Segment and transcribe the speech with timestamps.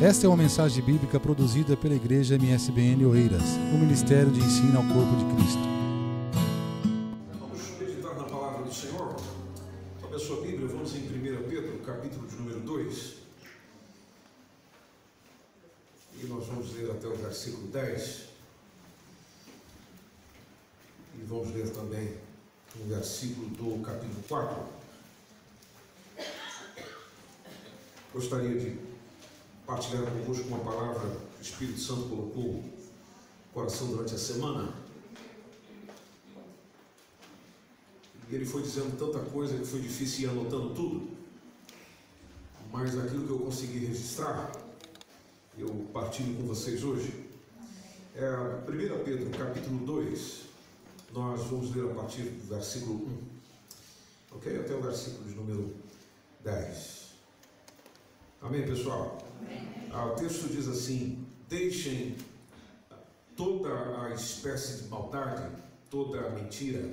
[0.00, 4.84] Esta é uma mensagem bíblica produzida pela Igreja MSBN Oeiras, o Ministério de Ensino ao
[4.84, 5.60] Corpo de Cristo.
[31.90, 34.72] Santo colocou no coração durante a semana.
[38.28, 41.10] E ele foi dizendo tanta coisa que foi difícil ir anotando tudo.
[42.70, 44.52] Mas aquilo que eu consegui registrar,
[45.58, 47.28] eu partilho com vocês hoje.
[48.14, 48.30] É
[48.68, 50.42] 1 Pedro, capítulo 2.
[51.12, 52.94] Nós vamos ler a partir do versículo
[54.30, 54.36] 1.
[54.36, 54.60] Ok?
[54.60, 55.74] Até o versículo de número
[56.44, 57.08] 10.
[58.42, 59.18] Amém, pessoal?
[59.40, 59.90] Amém.
[59.92, 62.14] Ah, o texto diz assim: Deixem
[63.36, 65.50] toda a espécie de maldade,
[65.90, 66.88] toda a mentira,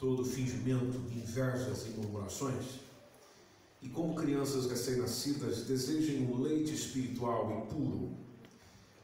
[0.00, 2.80] todo fingimento, invejas e murmurações.
[3.80, 8.10] E como crianças recém-nascidas, desejem o leite espiritual e puro,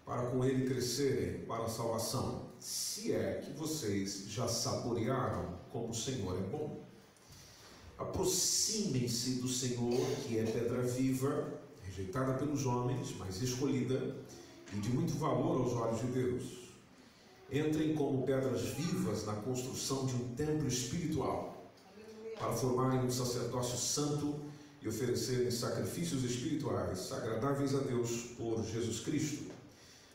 [0.04, 5.94] para com ele crescerem para a salvação, se é que vocês já saborearam como o
[5.94, 6.82] Senhor é bom.
[7.96, 11.48] Aproximem-se do Senhor, que é pedra viva,
[11.84, 14.16] rejeitada pelos homens, mas escolhida
[14.72, 16.44] e de muito valor aos olhos de Deus.
[17.50, 21.72] Entrem como pedras vivas na construção de um templo espiritual,
[22.38, 24.36] para formarem um sacerdócio santo
[24.82, 29.50] e oferecerem sacrifícios espirituais agradáveis a Deus por Jesus Cristo.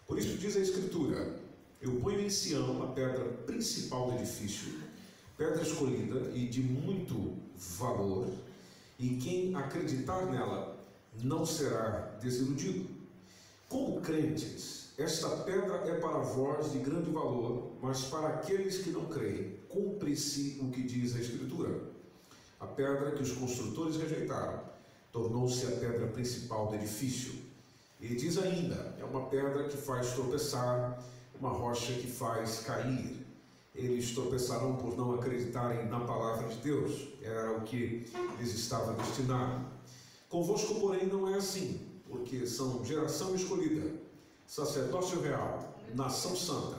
[0.07, 1.35] Por isso diz a Escritura:
[1.81, 4.73] Eu ponho em Sião a pedra principal do edifício,
[5.37, 7.35] pedra escolhida e de muito
[7.77, 8.31] valor,
[8.99, 10.77] e quem acreditar nela
[11.21, 13.02] não será desiludido.
[13.73, 19.05] Como crentes, esta pedra é para vós de grande valor, mas para aqueles que não
[19.05, 21.81] creem, cumpre-se o que diz a Escritura.
[22.59, 24.59] A pedra que os construtores rejeitaram
[25.11, 27.33] tornou-se a pedra principal do edifício.
[27.99, 31.03] E diz ainda: é uma pedra que faz tropeçar,
[31.39, 33.25] uma rocha que faz cair
[33.73, 37.07] eles tropeçarão por não acreditarem na palavra de Deus.
[37.23, 38.05] Era o que
[38.37, 39.65] lhes estava destinado.
[40.29, 41.81] Convosco, porém, não é assim,
[42.13, 43.91] porque são geração escolhida,
[44.45, 46.77] sacerdócio real, nação santa,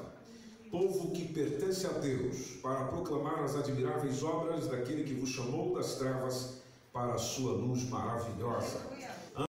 [0.71, 5.97] povo que pertence a Deus, para proclamar as admiráveis obras daquele que vos chamou das
[5.97, 6.59] trevas
[6.93, 8.81] para a sua luz maravilhosa.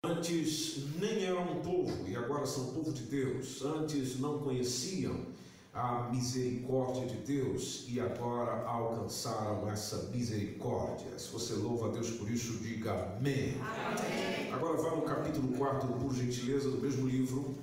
[0.04, 3.62] Antes nem eram um povo e agora são povo de Deus.
[3.62, 5.16] Antes não conheciam
[5.74, 11.18] a misericórdia de Deus e agora alcançaram essa misericórdia.
[11.18, 13.56] Se você louva a Deus por isso, diga amém.
[13.62, 14.52] amém.
[14.52, 17.56] Agora vá no capítulo 4, por gentileza, do mesmo livro.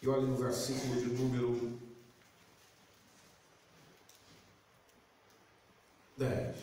[0.00, 1.78] E olhe no versículo de número
[6.16, 6.56] 10.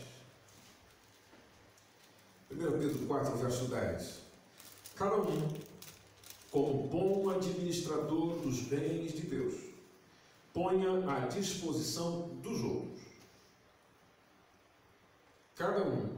[2.52, 4.20] 1 Pedro 4, verso 10.
[4.96, 5.50] Cada um
[6.56, 9.56] como bom administrador dos bens de Deus,
[10.54, 13.02] ponha à disposição dos outros.
[15.54, 16.16] Cada um,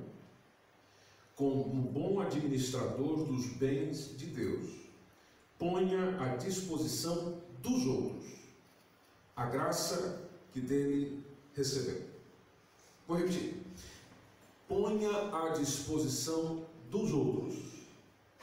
[1.36, 4.76] como bom administrador dos bens de Deus,
[5.58, 8.32] ponha à disposição dos outros
[9.36, 10.22] a graça
[10.54, 11.26] que dele
[11.56, 12.06] recebeu.
[13.08, 13.56] Vou repetir.
[14.68, 17.58] Ponha à disposição dos outros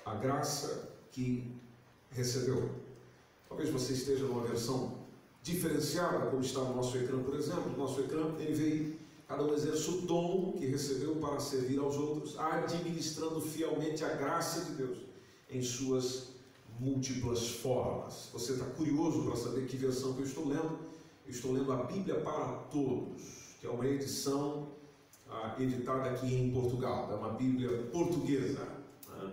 [0.05, 1.54] a graça que
[2.15, 2.71] recebeu.
[3.49, 5.05] Talvez você esteja numa versão
[5.43, 7.71] diferenciada, como está no nosso ecrã, por exemplo.
[7.71, 8.99] No nosso ecrã, NVI,
[9.29, 14.65] cada um exerce o dom que recebeu para servir aos outros, administrando fielmente a graça
[14.65, 14.99] de Deus
[15.51, 16.35] em suas
[16.81, 18.31] múltiplas formas.
[18.33, 20.79] Você está curioso para saber que versão que eu estou lendo?
[21.27, 24.69] Eu estou lendo a Bíblia para Todos, que é uma edição
[25.31, 28.67] ah, editada aqui em Portugal, é uma Bíblia portuguesa.
[29.09, 29.33] Né?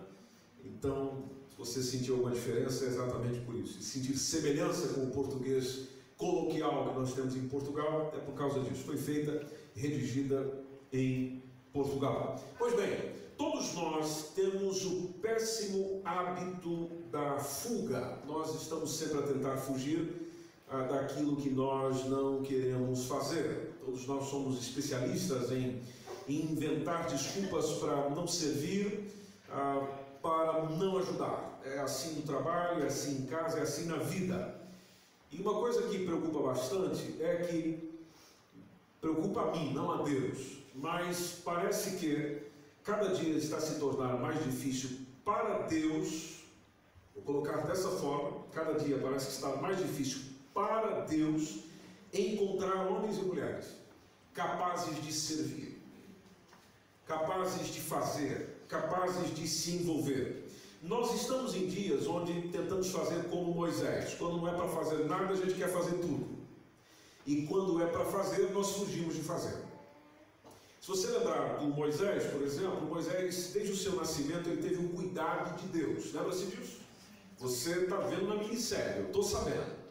[0.63, 1.23] Então,
[1.65, 3.79] você sentiu alguma diferença, é exatamente por isso.
[3.79, 5.87] E sentir semelhança com o português
[6.17, 8.83] coloquial que nós temos em Portugal é por causa disso.
[8.83, 10.51] Foi feita, redigida
[10.91, 12.43] em Portugal.
[12.57, 18.17] Pois bem, todos nós temos o péssimo hábito da fuga.
[18.27, 20.31] Nós estamos sempre a tentar fugir
[20.67, 23.75] ah, daquilo que nós não queremos fazer.
[23.85, 25.79] Todos nós somos especialistas em
[26.27, 29.11] inventar desculpas para não servir,
[29.49, 29.87] ah,
[30.21, 31.59] para não ajudar.
[31.63, 34.55] É assim no trabalho, é assim em casa, é assim na vida.
[35.31, 37.91] E uma coisa que preocupa bastante é que
[38.99, 42.43] preocupa a mim, não a Deus, mas parece que
[42.83, 46.43] cada dia está se tornando mais difícil para Deus,
[47.15, 50.21] vou colocar dessa forma, cada dia parece que está mais difícil
[50.53, 51.63] para Deus
[52.13, 53.81] encontrar homens e mulheres
[54.33, 55.81] capazes de servir,
[57.05, 60.49] capazes de fazer, capazes de se envolver.
[60.81, 64.15] Nós estamos em dias onde tentamos fazer como Moisés.
[64.15, 66.25] Quando não é para fazer nada, a gente quer fazer tudo.
[67.27, 69.57] E quando é para fazer, nós fugimos de fazer.
[70.79, 74.87] Se você lembrar do Moisés, por exemplo, Moisés, desde o seu nascimento, ele teve um
[74.87, 76.11] cuidado de Deus.
[76.13, 76.79] Lembra-se disso?
[77.37, 79.81] Você está vendo na minissérie, eu estou sabendo.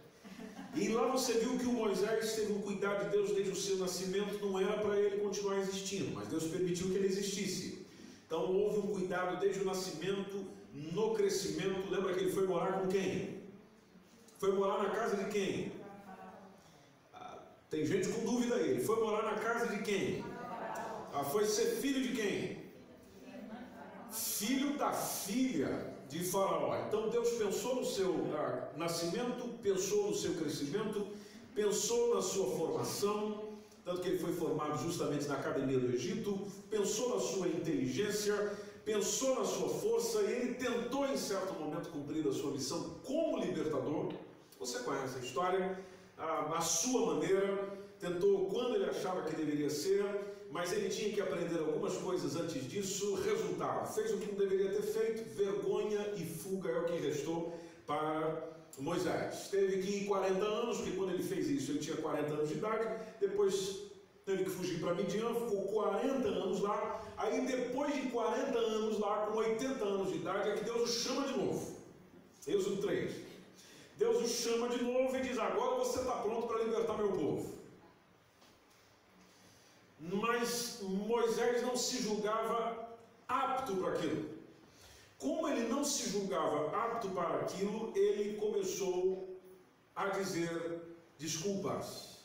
[0.75, 3.77] E lá você viu que o Moisés teve um cuidado de Deus desde o seu
[3.77, 7.80] nascimento, não era para ele continuar existindo, mas Deus permitiu que ele existisse.
[8.31, 11.91] Então houve um cuidado desde o nascimento, no crescimento.
[11.91, 13.43] Lembra que ele foi morar com quem?
[14.39, 15.73] Foi morar na casa de quem?
[17.13, 17.39] Ah,
[17.69, 18.71] tem gente com dúvida aí.
[18.71, 20.25] Ele foi morar na casa de quem?
[21.13, 22.71] Ah, foi ser filho de quem?
[24.13, 26.85] Filho da filha de Faraó.
[26.87, 31.05] Então Deus pensou no seu ah, nascimento, pensou no seu crescimento,
[31.53, 33.50] pensou na sua formação,
[33.85, 36.39] tanto que ele foi formado justamente na academia do Egito,
[36.69, 38.35] pensou na sua inteligência,
[38.85, 43.39] pensou na sua força e ele tentou em certo momento cumprir a sua missão como
[43.39, 44.13] libertador.
[44.59, 45.85] Você conhece a história,
[46.19, 50.05] ah, a sua maneira, tentou quando ele achava que deveria ser,
[50.51, 53.15] mas ele tinha que aprender algumas coisas antes disso.
[53.15, 57.55] Resultado: fez o que não deveria ter feito, vergonha e fuga é o que restou
[57.87, 59.49] para Moisés.
[59.51, 62.55] Teve que ir 40 anos, porque quando ele fez isso, ele tinha 40 anos de
[62.55, 63.83] idade, depois
[64.25, 67.03] teve que fugir para Midian, ficou 40 anos lá.
[67.17, 70.93] Aí, depois de 40 anos lá, com 80 anos de idade, é que Deus o
[71.03, 71.77] chama de novo.
[72.47, 73.13] Êxodo 3.
[73.99, 77.61] Deus o chama de novo e diz: Agora você está pronto para libertar meu povo.
[80.01, 82.89] Mas Moisés não se julgava
[83.29, 84.40] apto para aquilo.
[85.21, 89.41] Como ele não se julgava apto para aquilo, ele começou
[89.95, 90.83] a dizer
[91.19, 92.19] desculpas.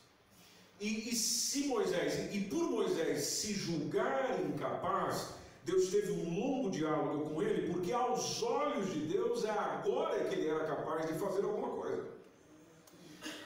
[0.80, 7.30] E, e se Moisés, e por Moisés se julgar incapaz, Deus teve um longo diálogo
[7.30, 11.44] com ele, porque aos olhos de Deus é agora que ele era capaz de fazer
[11.44, 12.16] alguma coisa.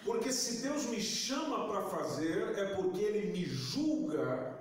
[0.03, 4.57] Porque se Deus me chama para fazer, é porque Ele me julga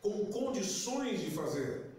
[0.00, 1.89] com condições de fazer.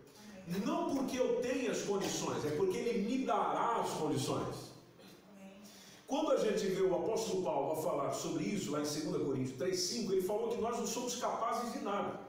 [0.59, 4.71] Não porque eu tenho as condições, é porque Ele me dará as condições.
[6.11, 9.57] Quando a gente vê o apóstolo Paulo a falar sobre isso, lá em 2 Coríntios
[9.57, 12.19] 3,5, ele falou que nós não somos capazes de nada.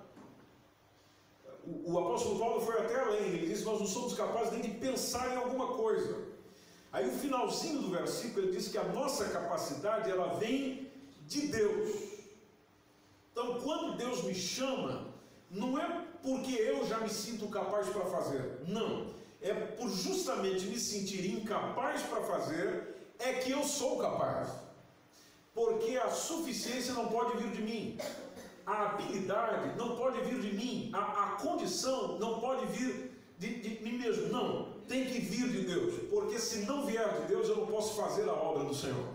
[1.64, 4.78] O, o apóstolo Paulo foi até além, ele disse nós não somos capazes nem de
[4.78, 6.16] pensar em alguma coisa.
[6.92, 10.92] Aí o finalzinho do versículo ele diz que a nossa capacidade ela vem
[11.26, 11.90] de Deus.
[13.32, 15.08] Então quando Deus me chama,
[15.50, 19.12] não é porque eu já me sinto capaz para fazer, não.
[19.40, 24.48] É por justamente me sentir incapaz para fazer é que eu sou capaz.
[25.54, 27.98] Porque a suficiência não pode vir de mim,
[28.64, 33.82] a habilidade não pode vir de mim, a, a condição não pode vir de, de
[33.82, 34.28] mim mesmo.
[34.28, 38.00] Não, tem que vir de Deus, porque se não vier de Deus, eu não posso
[38.00, 39.08] fazer a obra do Senhor.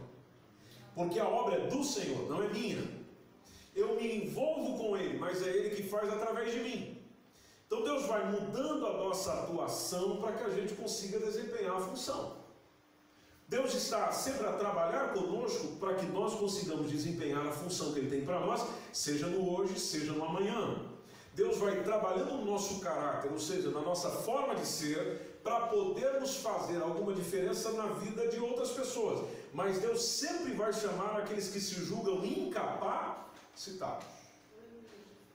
[0.94, 2.84] Porque a obra é do Senhor, não é minha.
[3.76, 6.97] Eu me envolvo com Ele, mas é Ele que faz através de mim.
[7.68, 12.38] Então Deus vai mudando a nossa atuação para que a gente consiga desempenhar a função.
[13.48, 18.10] Deus está sempre a trabalhar conosco para que nós consigamos desempenhar a função que Ele
[18.10, 20.82] tem para nós, seja no hoje, seja no amanhã.
[21.34, 26.38] Deus vai trabalhando no nosso caráter, ou seja, na nossa forma de ser, para podermos
[26.38, 29.26] fazer alguma diferença na vida de outras pessoas.
[29.54, 34.17] Mas Deus sempre vai chamar aqueles que se julgam incapacitados.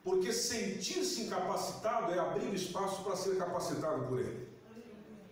[0.03, 4.47] Porque sentir-se incapacitado é abrir espaço para ser capacitado por Ele.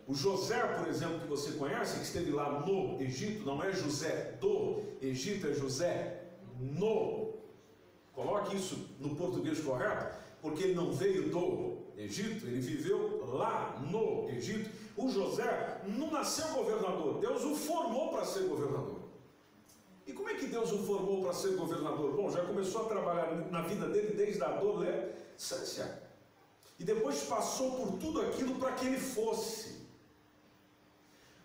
[0.07, 4.37] O José, por exemplo, que você conhece, que esteve lá no Egito, não é José
[4.39, 6.23] do Egito, é José
[6.59, 7.33] no.
[8.13, 14.27] Coloque isso no português correto porque ele não veio do Egito, ele viveu lá no
[14.29, 14.69] Egito.
[14.97, 19.00] O José não nasceu governador, Deus o formou para ser governador.
[20.07, 22.13] E como é que Deus o formou para ser governador?
[22.13, 26.01] Bom, já começou a trabalhar na vida dele desde a adolescência.
[26.79, 29.81] E depois passou por tudo aquilo para que ele fosse.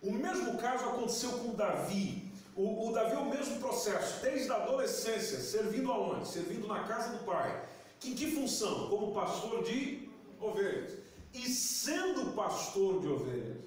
[0.01, 2.31] O mesmo caso aconteceu com Davi.
[2.55, 6.27] O, o Davi é o mesmo processo, desde a adolescência, servindo aonde?
[6.27, 7.67] Servindo na casa do pai
[8.05, 8.89] em que função?
[8.89, 10.09] Como pastor de
[10.39, 10.93] ovelhas.
[11.33, 13.57] E sendo pastor de ovelhas,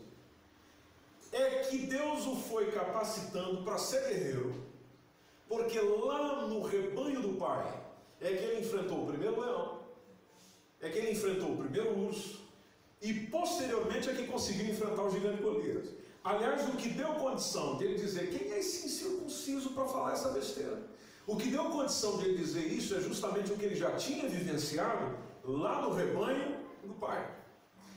[1.32, 4.54] é que Deus o foi capacitando para ser guerreiro,
[5.50, 7.82] porque lá no rebanho do Pai
[8.20, 9.80] é que ele enfrentou o primeiro leão,
[10.80, 12.38] é que ele enfrentou o primeiro urso,
[13.02, 15.88] E posteriormente é que conseguiu enfrentar o gigante Golias.
[16.22, 20.28] Aliás, o que deu condição de ele dizer quem é esse incircunciso para falar essa
[20.28, 20.82] besteira?
[21.26, 24.28] O que deu condição de ele dizer isso é justamente o que ele já tinha
[24.28, 27.26] vivenciado lá no rebanho do pai,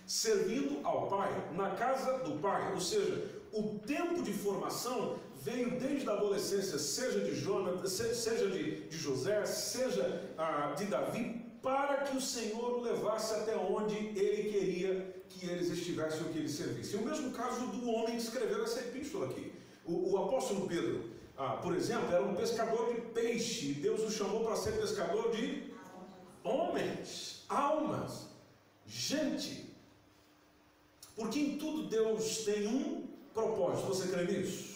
[0.07, 2.73] servindo ao pai, na casa do pai.
[2.73, 8.87] Ou seja, o tempo de formação veio desde a adolescência, seja de Jonas, seja de,
[8.87, 14.51] de José, seja ah, de Davi, para que o Senhor o levasse até onde ele
[14.51, 16.99] queria que eles estivessem ou que eles servissem.
[16.99, 19.51] O mesmo caso do homem que escreveu essa epístola aqui.
[19.85, 23.73] O, o apóstolo Pedro, ah, por exemplo, era um pescador de peixe.
[23.73, 25.73] Deus o chamou para ser pescador de
[26.43, 28.27] homens, almas,
[28.85, 29.73] gente.
[31.15, 33.87] Porque em tudo Deus tem um propósito.
[33.87, 34.72] Você crê nisso?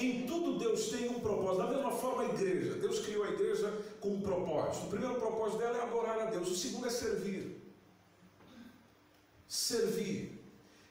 [0.00, 1.62] Em tudo Deus tem um propósito.
[1.62, 2.74] Da mesma forma, a igreja.
[2.74, 4.86] Deus criou a igreja com um propósito.
[4.86, 6.50] O primeiro propósito dela é adorar a Deus.
[6.50, 7.60] O segundo é servir.
[9.46, 10.38] Servir.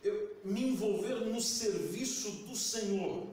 [0.04, 3.28] Eu, me envolver no serviço do Senhor.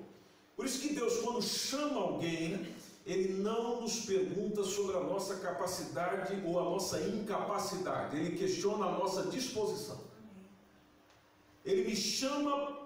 [0.57, 2.67] Por isso que Deus, quando chama alguém,
[3.05, 8.17] Ele não nos pergunta sobre a nossa capacidade ou a nossa incapacidade.
[8.17, 10.01] Ele questiona a nossa disposição.
[11.65, 12.84] Ele me chama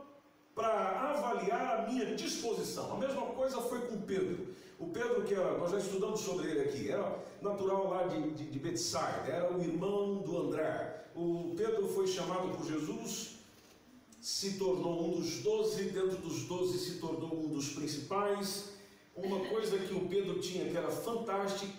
[0.59, 2.93] para avaliar a minha disposição.
[2.93, 4.49] A mesma coisa foi com Pedro.
[4.77, 8.45] O Pedro, que era, nós já estudamos sobre ele aqui, era natural lá de, de,
[8.51, 11.05] de Betsaida, era o irmão do André.
[11.15, 13.37] O Pedro foi chamado por Jesus,
[14.21, 18.71] se tornou um dos doze, dentro dos doze se tornou um dos principais.
[19.15, 21.73] Uma coisa que o Pedro tinha que era fantástico,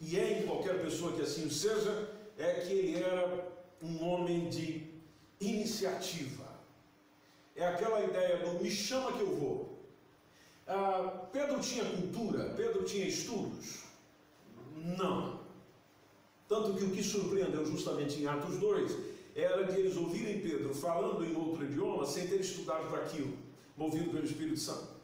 [0.00, 3.48] e é em qualquer pessoa que assim seja, é que ele era
[3.80, 4.90] um homem de
[5.40, 6.45] iniciativa
[7.56, 9.78] é aquela ideia do me chama que eu vou.
[10.66, 13.84] Ah, Pedro tinha cultura, Pedro tinha estudos?
[14.76, 15.40] Não.
[16.48, 18.96] Tanto que o que surpreendeu justamente em Atos 2
[19.34, 23.32] era de eles ouvirem Pedro falando em outro idioma sem ter estudado para aquilo,
[23.76, 24.96] movido pelo Espírito Santo.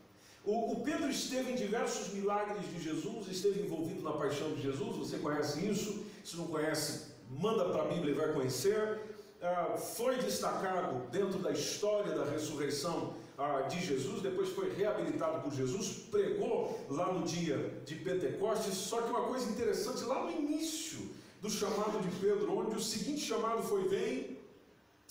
[0.45, 4.97] O, o, Pedro esteve em diversos milagres de Jesus, esteve envolvido na paixão de Jesus,
[4.97, 6.05] você conhece isso?
[6.25, 9.01] Se não conhece, manda para a Bíblia e vai conhecer.
[9.43, 15.53] Ah, foi destacado dentro da história da ressurreição ah, de Jesus, depois foi reabilitado por
[15.53, 18.73] Jesus, pregou lá no dia de Pentecostes.
[18.75, 23.21] Só que uma coisa interessante, lá no início do chamado de Pedro, onde o seguinte
[23.21, 24.39] chamado foi: Vem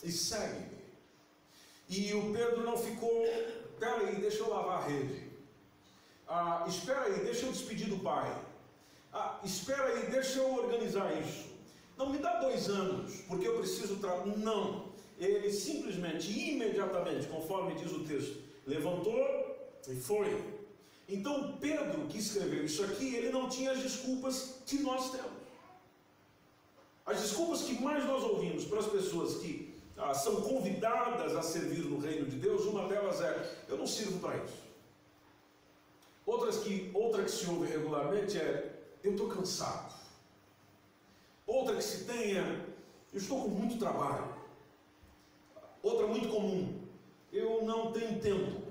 [0.01, 0.79] e segue-me.
[1.89, 3.25] E o Pedro não ficou,
[3.77, 5.29] peraí, deixa eu lavar a rede.
[6.25, 8.33] Ah, espera aí, deixa eu despedir do pai.
[9.11, 11.50] Ah, espera aí, deixa eu organizar isso.
[12.01, 14.36] Não me dá dois anos, porque eu preciso trabalhar.
[14.38, 14.89] Não.
[15.20, 19.20] Ele simplesmente, imediatamente, conforme diz o texto, levantou
[19.88, 20.36] e foi.
[21.08, 25.29] Então Pedro, que escreveu isso aqui, ele não tinha as desculpas que nós temos.
[27.05, 31.86] As desculpas que mais nós ouvimos para as pessoas que ah, são convidadas a servir
[31.86, 34.63] no reino de Deus, uma delas é: eu não sirvo para isso.
[36.25, 40.00] Outras que, outra que se ouve regularmente é: eu estou cansado.
[41.51, 42.65] Outra que se tenha,
[43.12, 44.34] eu estou com muito trabalho.
[45.84, 46.81] Outra muito comum,
[47.29, 48.62] eu não tenho tempo.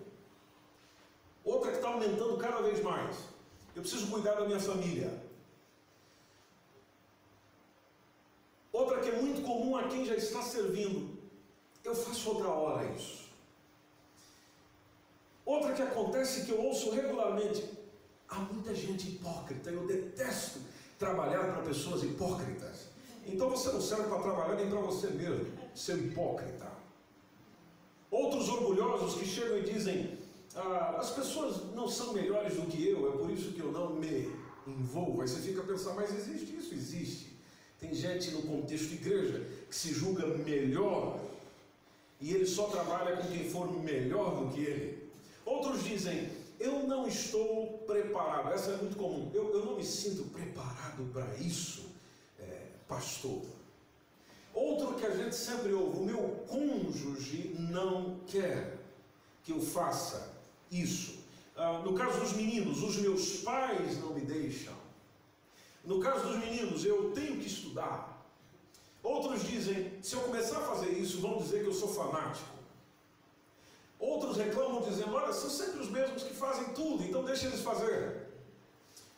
[1.44, 3.16] Outra que está aumentando cada vez mais,
[3.76, 5.22] eu preciso cuidar da minha família.
[8.72, 11.18] Outra que é muito comum a quem já está servindo,
[11.84, 13.28] eu faço outra hora isso.
[15.44, 17.62] Outra que acontece que eu ouço regularmente,
[18.26, 20.69] há muita gente hipócrita, eu detesto
[21.00, 22.90] trabalhar para pessoas hipócritas.
[23.26, 26.70] Então você não serve para trabalhar nem para você mesmo, ser hipócrita.
[28.10, 30.18] Outros orgulhosos que chegam e dizem:
[30.54, 33.94] ah, as pessoas não são melhores do que eu, é por isso que eu não
[33.94, 34.30] me
[34.66, 35.22] envolvo.
[35.22, 36.74] Aí você fica a pensar: mas existe isso?
[36.74, 37.30] Existe.
[37.80, 41.18] Tem gente no contexto de igreja que se julga melhor
[42.20, 45.10] e ele só trabalha com quem for melhor do que ele.
[45.46, 46.28] Outros dizem:
[46.60, 48.52] eu não estou preparado.
[48.52, 49.30] Essa é muito comum.
[49.34, 51.86] Eu, eu não me sinto preparado para isso,
[52.38, 53.42] é, pastor.
[54.52, 58.78] Outro que a gente sempre ouve: o meu cônjuge não quer
[59.42, 60.32] que eu faça
[60.70, 61.20] isso.
[61.56, 64.74] Ah, no caso dos meninos, os meus pais não me deixam.
[65.82, 68.22] No caso dos meninos, eu tenho que estudar.
[69.02, 72.59] Outros dizem: se eu começar a fazer isso, vão dizer que eu sou fanático.
[74.00, 78.28] Outros reclamam dizendo: olha, são sempre os mesmos que fazem tudo, então deixa eles fazer.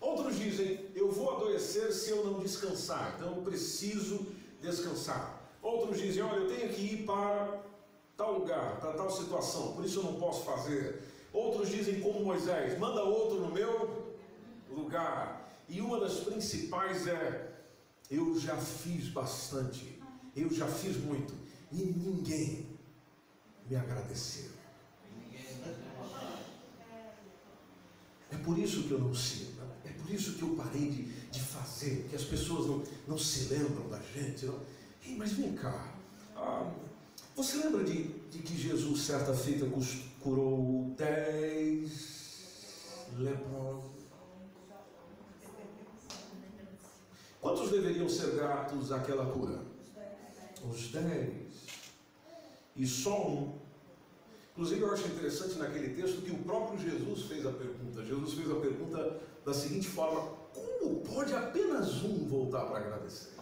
[0.00, 4.26] Outros dizem: eu vou adoecer se eu não descansar, então eu preciso
[4.60, 5.40] descansar.
[5.62, 7.62] Outros dizem: olha, eu tenho que ir para
[8.16, 11.00] tal lugar, para tal situação, por isso eu não posso fazer.
[11.32, 14.12] Outros dizem, como Moisés: manda outro no meu
[14.68, 15.48] lugar.
[15.68, 17.52] E uma das principais é:
[18.10, 20.02] eu já fiz bastante,
[20.34, 21.32] eu já fiz muito,
[21.70, 22.66] e ninguém
[23.70, 24.61] me agradeceu.
[28.32, 31.40] É por isso que eu não sirvo, é por isso que eu parei de, de
[31.40, 34.46] fazer, que as pessoas não, não se lembram da gente.
[34.46, 34.58] Não.
[35.04, 35.94] Ei, mas vem cá,
[36.36, 36.72] ah,
[37.34, 39.66] você lembra de, de que Jesus, certa feita,
[40.20, 42.22] curou dez
[43.16, 43.90] leprosos?
[47.40, 49.60] Quantos deveriam ser gratos àquela cura?
[50.62, 51.66] Os dez.
[52.76, 53.61] E só um.
[54.52, 58.04] Inclusive, eu acho interessante naquele texto que o próprio Jesus fez a pergunta.
[58.04, 63.32] Jesus fez a pergunta da seguinte forma: Como pode apenas um voltar para agradecer?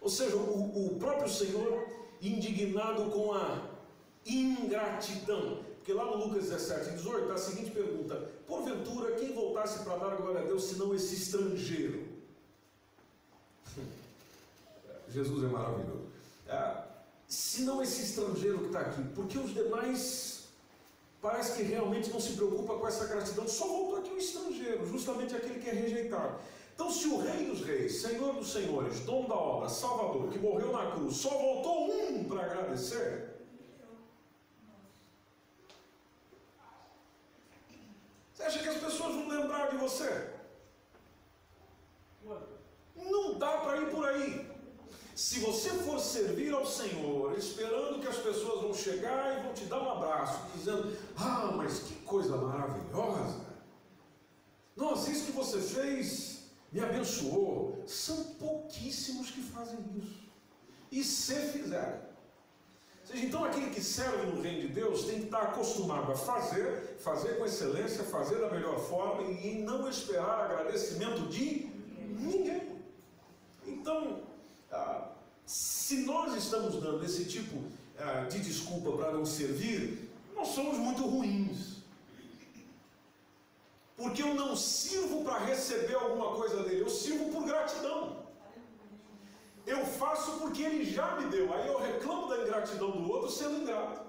[0.00, 1.86] Ou seja, o, o próprio Senhor
[2.22, 3.70] indignado com a
[4.24, 5.64] ingratidão.
[5.76, 10.16] Porque lá no Lucas 17, 18, está a seguinte pergunta: Porventura, quem voltasse para dar
[10.16, 12.08] glória a Deus, senão esse estrangeiro?
[15.08, 16.08] Jesus é maravilhoso.
[16.48, 16.89] É,
[17.30, 20.48] se não esse estrangeiro que está aqui, porque os demais
[21.22, 25.36] parece que realmente não se preocupa com essa gratidão, só voltou aqui o estrangeiro, justamente
[25.36, 26.40] aquele que é rejeitado.
[26.74, 30.72] Então, se o Rei dos Reis, Senhor dos Senhores, dono da obra, Salvador, que morreu
[30.72, 33.30] na cruz, só voltou um para agradecer,
[38.34, 40.32] você acha que as pessoas vão lembrar de você?
[42.96, 44.50] Não dá para ir por aí.
[45.30, 49.64] Se você for servir ao Senhor, esperando que as pessoas vão chegar e vão te
[49.66, 53.46] dar um abraço, dizendo: Ah, mas que coisa maravilhosa!
[54.76, 57.80] Nossa, isso que você fez me abençoou.
[57.86, 60.20] São pouquíssimos que fazem isso.
[60.90, 62.00] E se fizerem.
[63.04, 66.96] seja, então aquele que serve no reino de Deus tem que estar acostumado a fazer,
[66.98, 71.70] fazer com excelência, fazer da melhor forma e não esperar agradecimento de
[72.18, 72.82] ninguém.
[73.64, 74.24] Então,
[74.72, 75.10] ah,
[75.50, 77.60] se nós estamos dando esse tipo
[77.98, 81.78] ah, de desculpa para não servir, nós somos muito ruins.
[83.96, 88.24] Porque eu não sirvo para receber alguma coisa dele, eu sirvo por gratidão.
[89.66, 93.62] Eu faço porque ele já me deu, aí eu reclamo da ingratidão do outro sendo
[93.62, 94.02] ingrato.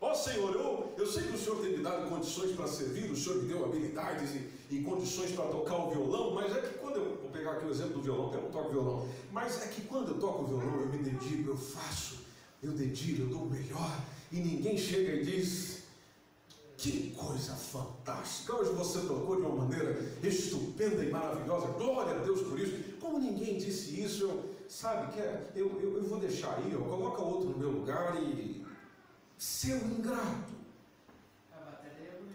[0.00, 3.16] Ó Senhor, eu, eu sei que o Senhor tem me dado condições para servir, o
[3.16, 6.96] Senhor me deu habilidades e, e condições para tocar o violão, mas é que quando
[6.96, 7.18] eu.
[7.18, 9.08] Vou pegar aqui o exemplo do violão, porque eu não toco violão.
[9.32, 12.20] Mas é que quando eu toco o violão, eu me dedico, eu faço,
[12.62, 14.00] eu dedico, eu dou o melhor,
[14.32, 15.82] e ninguém chega e diz,
[16.76, 18.54] que coisa fantástica!
[18.54, 21.66] Hoje você tocou de uma maneira estupenda e maravilhosa.
[21.72, 22.96] Glória a Deus por isso.
[23.00, 26.82] Como ninguém disse isso, eu, sabe, que é, eu, eu, eu vou deixar aí, eu
[26.82, 28.57] coloca outro no meu lugar e.
[29.38, 30.58] Seu ingrato.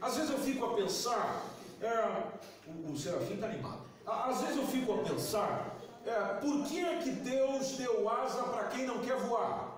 [0.01, 1.45] Às vezes eu fico a pensar,
[1.81, 2.31] é,
[2.67, 3.81] o, o Serafim está animado.
[4.05, 8.67] Às vezes eu fico a pensar, é, por que é que Deus deu asa para
[8.69, 9.73] quem não quer voar?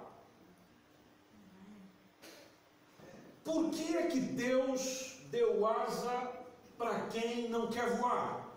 [3.44, 6.32] Por que é que Deus deu asa
[6.78, 8.48] para quem não quer voar?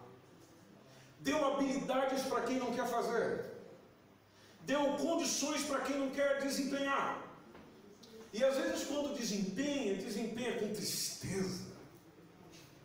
[1.20, 3.44] Deu habilidades para quem não quer fazer?
[4.60, 7.27] Deu condições para quem não quer desempenhar?
[8.38, 11.66] E às vezes, quando desempenha, desempenha com tristeza.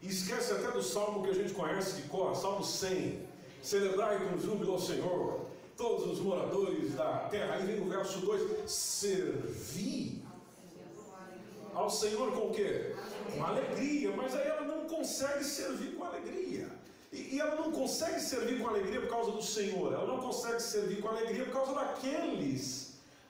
[0.02, 3.22] E esquece até do salmo que a gente conhece de cor, Salmo 100.
[3.62, 5.46] Celebrai com júbilo ao Senhor,
[5.78, 7.54] todos os moradores da terra.
[7.54, 10.24] Aí vem o verso 2: Servi
[11.76, 12.96] ao Senhor com o quê?
[13.32, 16.68] Com alegria, mas aí ela não consegue servir com alegria.
[17.12, 20.60] E, e ela não consegue servir com alegria por causa do Senhor, ela não consegue
[20.60, 22.83] servir com alegria por causa daqueles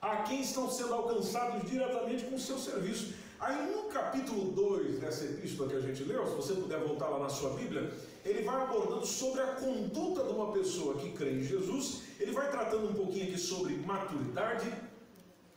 [0.04, 3.14] a quem estão sendo alcançados diretamente com o seu serviço.
[3.40, 7.18] Aí no capítulo 2 dessa epístola que a gente leu, se você puder voltar lá
[7.18, 7.90] na sua Bíblia,
[8.22, 12.50] ele vai abordando sobre a conduta de uma pessoa que crê em Jesus, ele vai
[12.50, 14.70] tratando um pouquinho aqui sobre maturidade,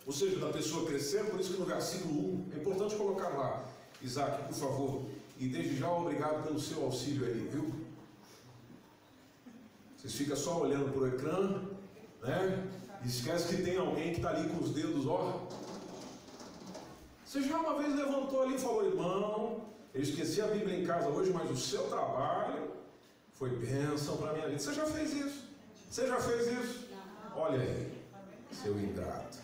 [0.05, 3.65] ou seja, da pessoa crescer, por isso que no versículo 1, é importante colocar lá,
[4.01, 5.01] Isaac, por favor,
[5.37, 7.69] e desde já obrigado pelo seu auxílio aí, viu?
[9.97, 11.61] Vocês ficam só olhando para o ecrã,
[12.23, 12.67] né?
[13.05, 15.47] Esquece que tem alguém que está ali com os dedos, ó.
[17.25, 19.61] Você já uma vez levantou ali e falou, irmão,
[19.93, 22.71] eu esqueci a Bíblia em casa hoje, mas o seu trabalho
[23.33, 24.59] foi bênção para a minha vida.
[24.59, 25.43] Você já fez isso?
[25.89, 26.87] Você já fez isso?
[27.35, 27.93] Olha aí,
[28.51, 29.37] seu ingrato.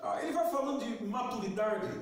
[0.00, 2.00] Ah, ele vai falando de maturidade.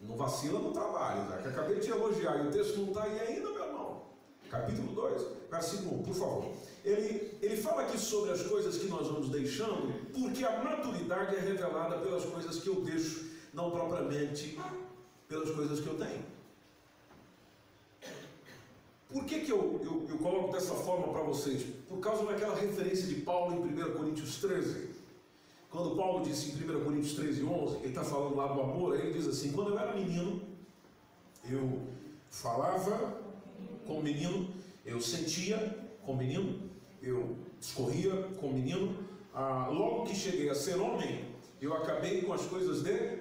[0.00, 1.40] Não vacila no trabalho, né?
[1.42, 4.02] que acabei de elogiar e o texto não está aí ainda, meu irmão.
[4.48, 6.52] Capítulo 2, versículo 1, por favor.
[6.88, 11.40] Ele, ele fala aqui sobre as coisas que nós vamos deixando, porque a maturidade é
[11.40, 14.58] revelada pelas coisas que eu deixo, não propriamente
[15.28, 16.24] pelas coisas que eu tenho.
[19.10, 21.66] Por que, que eu, eu, eu coloco dessa forma para vocês?
[21.86, 24.88] Por causa daquela referência de Paulo em 1 Coríntios 13.
[25.70, 29.12] Quando Paulo disse em 1 Coríntios 13, 11, ele está falando lá do amor, ele
[29.12, 30.40] diz assim: Quando eu era menino,
[31.44, 31.82] eu
[32.30, 33.18] falava
[33.86, 34.48] com o menino,
[34.86, 36.67] eu sentia com o menino,
[37.02, 38.96] eu discorria com o menino.
[39.34, 41.24] Ah, logo que cheguei a ser homem,
[41.60, 43.18] eu acabei com as coisas de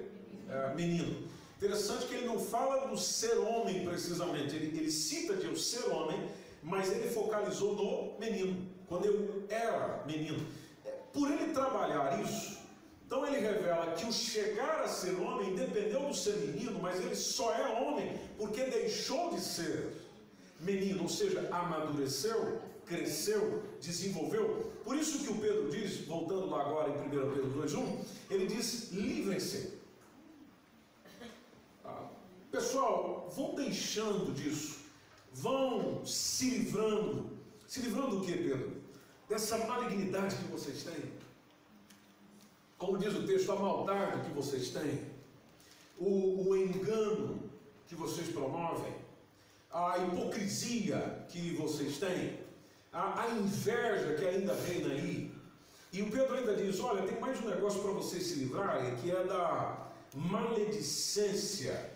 [0.50, 1.28] ah, menino.
[1.58, 5.90] Interessante que ele não fala do ser homem precisamente, ele, ele cita de eu ser
[5.90, 6.30] homem,
[6.62, 10.46] mas ele focalizou no menino, quando eu era menino.
[11.12, 12.60] Por ele trabalhar isso,
[13.08, 17.16] então ele revela que o chegar a ser homem dependeu do ser menino, mas ele
[17.16, 19.94] só é homem porque deixou de ser
[20.60, 24.72] menino, ou seja, amadureceu, cresceu, desenvolveu.
[24.84, 28.92] Por isso que o Pedro diz, voltando lá agora em 1 Pedro 2,1, ele diz:
[28.92, 29.74] livrem-se.
[31.84, 32.08] Ah,
[32.52, 34.80] pessoal, vão deixando disso,
[35.34, 37.38] vão se livrando.
[37.68, 38.78] Se livrando do que, Pedro?
[39.28, 41.12] dessa malignidade que vocês têm.
[42.78, 45.04] Como diz o texto, a maldade que vocês têm,
[45.98, 47.50] o, o engano
[47.88, 48.94] que vocês promovem,
[49.72, 52.40] a hipocrisia que vocês têm,
[52.92, 55.32] a, a inveja que ainda reina aí.
[55.92, 59.12] E o Pedro ainda diz: Olha, tem mais um negócio para vocês se livrarem, que
[59.12, 61.92] é da maledicência,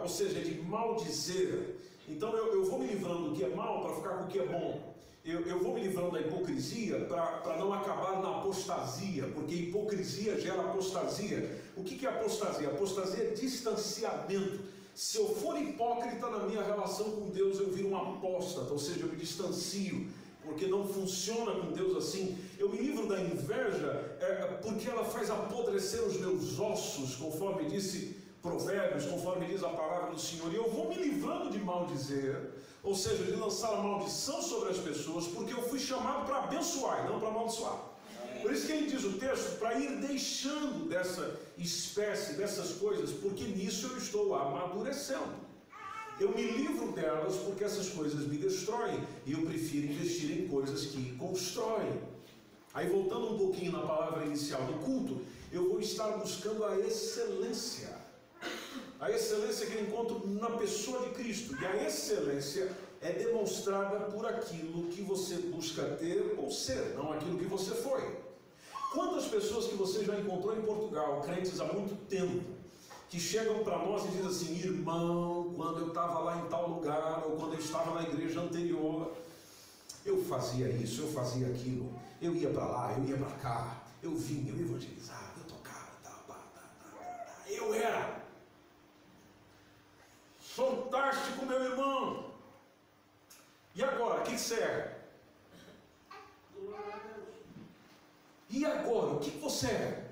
[0.00, 1.76] ou seja, de maldizer.
[2.08, 4.38] Então eu, eu vou me livrando do que é mal para ficar com o que
[4.38, 4.92] é bom.
[5.24, 10.62] Eu, eu vou me livrando da hipocrisia para não acabar na apostasia, porque hipocrisia gera
[10.62, 11.60] apostasia.
[11.76, 12.68] O que, que é apostasia?
[12.68, 14.60] Apostasia é distanciamento.
[14.94, 19.00] Se eu for hipócrita na minha relação com Deus, eu viro um apóstata, ou seja,
[19.00, 20.08] eu me distancio,
[20.44, 22.38] porque não funciona com Deus assim.
[22.58, 28.16] Eu me livro da inveja é, porque ela faz apodrecer os meus ossos, conforme disse
[28.42, 32.50] Provérbios, conforme diz a palavra do Senhor, e eu vou me livrando de maldizer,
[32.82, 37.04] ou seja, de lançar a maldição sobre as pessoas, porque eu fui chamado para abençoar
[37.04, 37.92] e não para amaldiçoar.
[38.42, 43.44] Por isso que ele diz o texto, para ir deixando dessa espécie, dessas coisas, porque
[43.44, 45.51] nisso eu estou amadurecendo.
[46.22, 50.86] Eu me livro delas porque essas coisas me destroem e eu prefiro investir em coisas
[50.86, 52.00] que constroem.
[52.72, 57.98] Aí voltando um pouquinho na palavra inicial do culto, eu vou estar buscando a excelência.
[59.00, 61.60] A excelência que eu encontro na pessoa de Cristo.
[61.60, 67.36] E a excelência é demonstrada por aquilo que você busca ter ou ser, não aquilo
[67.36, 68.00] que você foi.
[68.92, 72.44] Quantas pessoas que você já encontrou em Portugal, crentes há muito tempo,
[73.12, 77.22] que chegam para nós e dizem assim: irmão, quando eu estava lá em tal lugar,
[77.26, 79.14] ou quando eu estava na igreja anterior,
[80.02, 84.16] eu fazia isso, eu fazia aquilo, eu ia para lá, eu ia para cá, eu
[84.16, 88.24] vinha, eu evangelizava, eu tocava, tá, tá, tá, eu era
[90.40, 92.32] fantástico, meu irmão.
[93.74, 94.94] E agora, o que serve?
[98.48, 100.10] E agora, o que você é?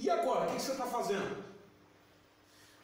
[0.00, 1.45] E agora, o que você está fazendo?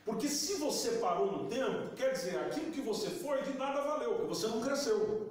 [0.05, 4.15] Porque se você parou no tempo, quer dizer, aquilo que você foi de nada valeu,
[4.15, 5.31] porque você não cresceu.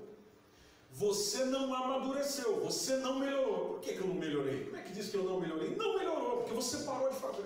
[0.91, 3.73] Você não amadureceu, você não melhorou.
[3.73, 4.65] Por que, que eu não melhorei?
[4.65, 5.75] Como é que diz que eu não melhorei?
[5.75, 7.45] Não melhorou, porque você parou de fazer.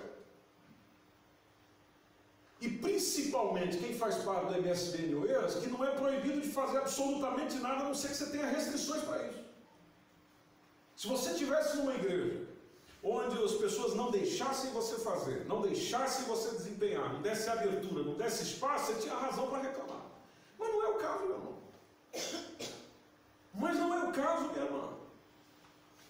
[2.60, 7.56] E principalmente quem faz parte do MSBN Oeiras, que não é proibido de fazer absolutamente
[7.56, 9.44] nada, a não ser que você tenha restrições para isso.
[10.96, 12.46] Se você tivesse numa igreja
[13.08, 18.14] onde as pessoas não deixassem você fazer, não deixassem você desempenhar, não desse abertura, não
[18.14, 20.04] desse espaço, você tinha razão para reclamar.
[20.58, 21.58] Mas não é o caso, meu irmão.
[23.54, 24.88] Mas não é o caso, minha irmã.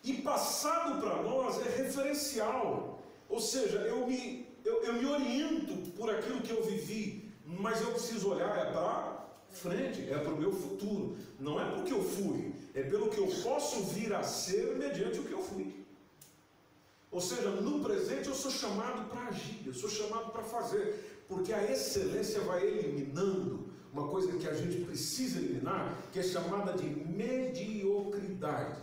[0.03, 2.99] E passado para nós é referencial.
[3.29, 7.93] Ou seja, eu me eu, eu me oriento por aquilo que eu vivi, mas eu
[7.93, 11.17] preciso olhar é para frente, é para o meu futuro.
[11.39, 15.25] Não é porque eu fui, é pelo que eu posso vir a ser mediante o
[15.25, 15.86] que eu fui.
[17.11, 21.53] Ou seja, no presente eu sou chamado para agir, eu sou chamado para fazer, porque
[21.53, 26.85] a excelência vai eliminando uma coisa que a gente precisa eliminar, que é chamada de
[26.87, 28.81] mediocridade.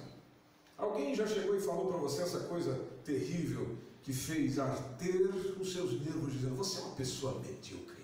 [0.78, 2.74] Alguém já chegou e falou para você essa coisa
[3.06, 8.04] terrível que fez arder os seus nervos, dizendo: Você é uma pessoa medíocre.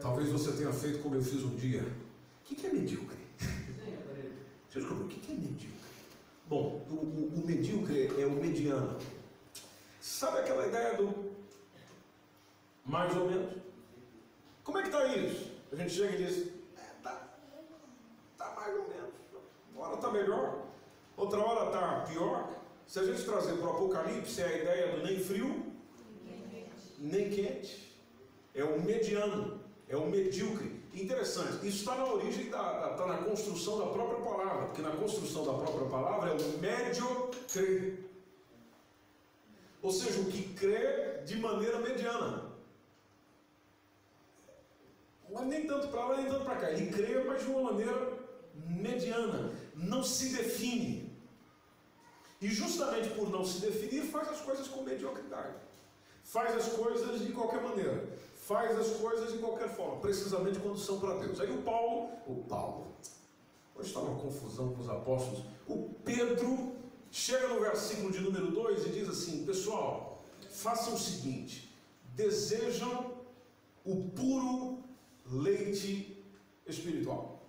[0.00, 1.82] Talvez você tenha feito como eu fiz um dia.
[1.82, 3.18] O que é medíocre?
[3.38, 5.77] Você descobriu o que é medíocre?
[6.48, 8.98] Bom, o, o, o medíocre é o mediano.
[10.00, 11.36] Sabe aquela ideia do
[12.86, 13.52] mais ou menos?
[14.64, 15.52] Como é que está isso?
[15.70, 17.28] A gente chega e diz: é, tá,
[18.38, 19.14] tá mais ou menos.
[19.74, 20.64] Agora está melhor.
[21.18, 22.50] Outra hora está pior.
[22.86, 25.66] Se a gente trazer para o Apocalipse, é a ideia do nem frio,
[26.98, 27.94] nem quente.
[28.54, 30.77] é o mediano, é o medíocre.
[31.02, 35.44] Interessante, isso está na origem, da, está na construção da própria palavra, porque na construção
[35.44, 38.04] da própria palavra é o mediocre.
[39.80, 42.50] Ou seja, o que crê de maneira mediana.
[45.30, 46.70] Mas nem tanto para lá, nem tanto para cá.
[46.72, 48.18] Ele crê, mas de uma maneira
[48.66, 49.52] mediana.
[49.76, 51.16] Não se define.
[52.40, 55.54] E justamente por não se definir, faz as coisas com mediocridade.
[56.24, 58.08] Faz as coisas de qualquer maneira.
[58.48, 61.38] Faz as coisas de qualquer forma, precisamente quando são para Deus.
[61.38, 62.86] Aí o Paulo, o Paulo,
[63.76, 65.44] hoje está uma confusão com os apóstolos.
[65.66, 66.72] O Pedro
[67.10, 71.70] chega no versículo de número 2 e diz assim: Pessoal, façam o seguinte:
[72.16, 73.12] desejam
[73.84, 74.78] o puro
[75.30, 76.24] leite
[76.66, 77.42] espiritual.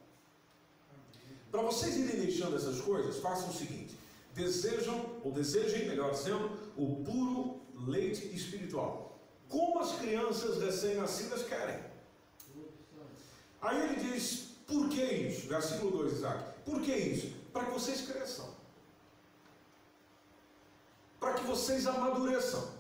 [1.50, 3.98] Para vocês irem deixando essas coisas, façam o seguinte:
[4.36, 9.09] desejam, ou desejem, melhor dizendo, o puro leite espiritual.
[9.50, 11.84] Como as crianças recém-nascidas querem.
[13.62, 15.48] Aí ele diz: por que isso?
[15.48, 16.44] Versículo 2, Isaac.
[16.64, 17.36] Por que isso?
[17.52, 18.48] Para que vocês cresçam.
[21.20, 22.72] Para que vocês amadureçam.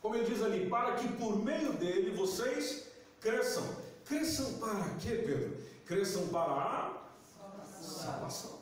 [0.00, 2.86] Como ele diz ali, para que por meio dele vocês
[3.20, 3.64] cresçam.
[4.06, 5.56] Cresçam para quê, Pedro?
[5.86, 8.58] Cresçam para a salvação.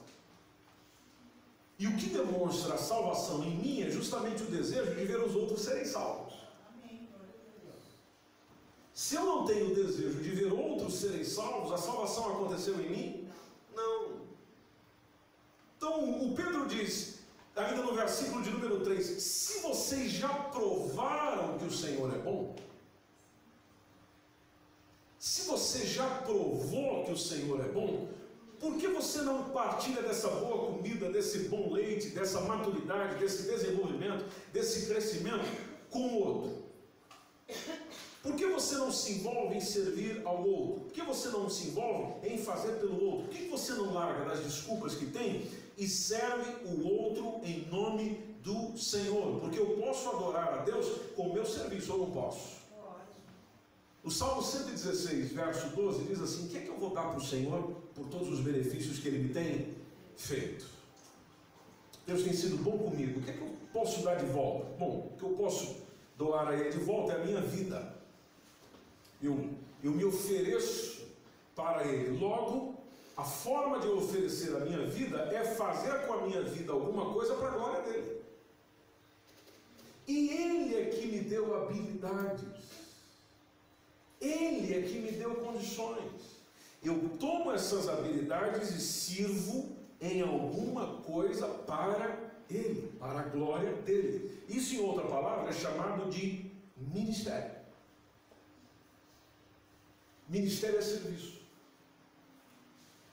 [1.78, 5.34] E o que demonstra a salvação em mim é justamente o desejo de ver os
[5.34, 6.21] outros serem salvos.
[9.02, 12.88] Se eu não tenho o desejo de ver outros serem salvos, a salvação aconteceu em
[12.88, 13.28] mim?
[13.74, 14.20] Não.
[15.76, 17.18] Então o Pedro diz,
[17.56, 22.54] ainda no versículo de número 3: Se vocês já provaram que o Senhor é bom,
[25.18, 28.06] se você já provou que o Senhor é bom,
[28.60, 34.24] por que você não partilha dessa boa comida, desse bom leite, dessa maturidade, desse desenvolvimento,
[34.52, 35.44] desse crescimento
[35.90, 36.62] com o outro?
[38.22, 40.82] Por que você não se envolve em servir ao outro?
[40.82, 43.26] Por que você não se envolve em fazer pelo outro?
[43.26, 48.20] Por que você não larga das desculpas que tem e serve o outro em nome
[48.44, 49.40] do Senhor?
[49.40, 52.62] Porque eu posso adorar a Deus com o meu serviço, ou não posso?
[54.04, 57.18] O Salmo 116, verso 12, diz assim: O que é que eu vou dar para
[57.18, 59.74] o Senhor por todos os benefícios que Ele me tem
[60.16, 60.66] feito?
[62.06, 64.66] Deus tem sido bom comigo, o que é que eu posso dar de volta?
[64.78, 65.76] Bom, o que eu posso
[66.16, 67.91] doar a Ele de volta é a minha vida.
[69.22, 69.50] Eu,
[69.82, 71.06] eu me ofereço
[71.54, 72.18] para Ele.
[72.18, 72.74] Logo,
[73.16, 77.12] a forma de eu oferecer a minha vida é fazer com a minha vida alguma
[77.12, 78.22] coisa para a glória dele.
[80.08, 82.48] E Ele é que me deu habilidades.
[84.20, 86.42] Ele é que me deu condições.
[86.82, 92.18] Eu tomo essas habilidades e sirvo em alguma coisa para
[92.50, 94.42] Ele, para a glória dele.
[94.48, 97.51] Isso, em outra palavra, é chamado de ministério.
[100.32, 101.42] Ministério é serviço.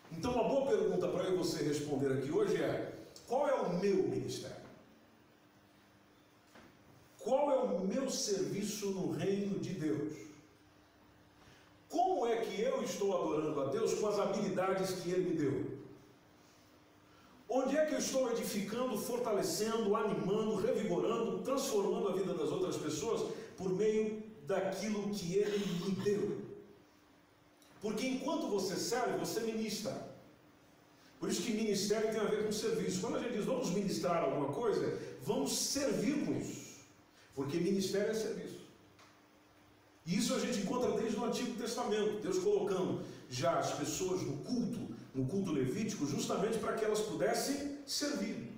[0.10, 2.94] Então, uma boa pergunta para eu e você responder aqui hoje é:
[3.28, 4.56] qual é o meu ministério?
[7.20, 10.14] Qual é o meu serviço no reino de Deus?
[11.90, 15.78] Como é que eu estou adorando a Deus com as habilidades que Ele me deu?
[17.50, 23.30] Onde é que eu estou edificando, fortalecendo, animando, revigorando, transformando a vida das outras pessoas
[23.58, 26.49] por meio daquilo que Ele me deu?
[27.82, 30.10] Porque enquanto você serve, você ministra.
[31.20, 33.02] Por isso que ministério tem a ver com serviço.
[33.02, 36.80] Quando a gente diz vamos ministrar alguma coisa, vamos servir com isso.
[37.36, 38.60] Porque ministério é serviço.
[40.06, 44.38] E isso a gente encontra desde o Antigo Testamento, Deus colocando já as pessoas no
[44.38, 44.80] culto,
[45.14, 48.50] no culto levítico, justamente para que elas pudessem servir.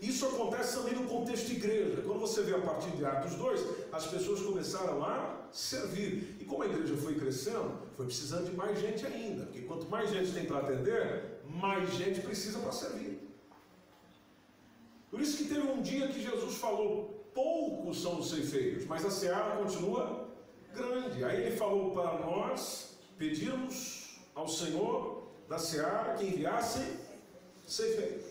[0.00, 2.02] Isso acontece também no contexto de igreja.
[2.02, 3.60] Quando você vê a partir de Atos 2,
[3.92, 6.36] as pessoas começaram a servir.
[6.40, 9.44] E como a igreja foi crescendo, foi precisando de mais gente ainda.
[9.44, 13.18] Porque quanto mais gente tem para atender, mais gente precisa para servir.
[15.10, 19.10] Por isso que teve um dia que Jesus falou: poucos são os ceifeiros, mas a
[19.10, 20.28] seara continua
[20.74, 21.24] grande.
[21.24, 26.80] Aí ele falou para nós pedirmos ao Senhor da seara que enviasse
[27.66, 28.26] ceifeiros.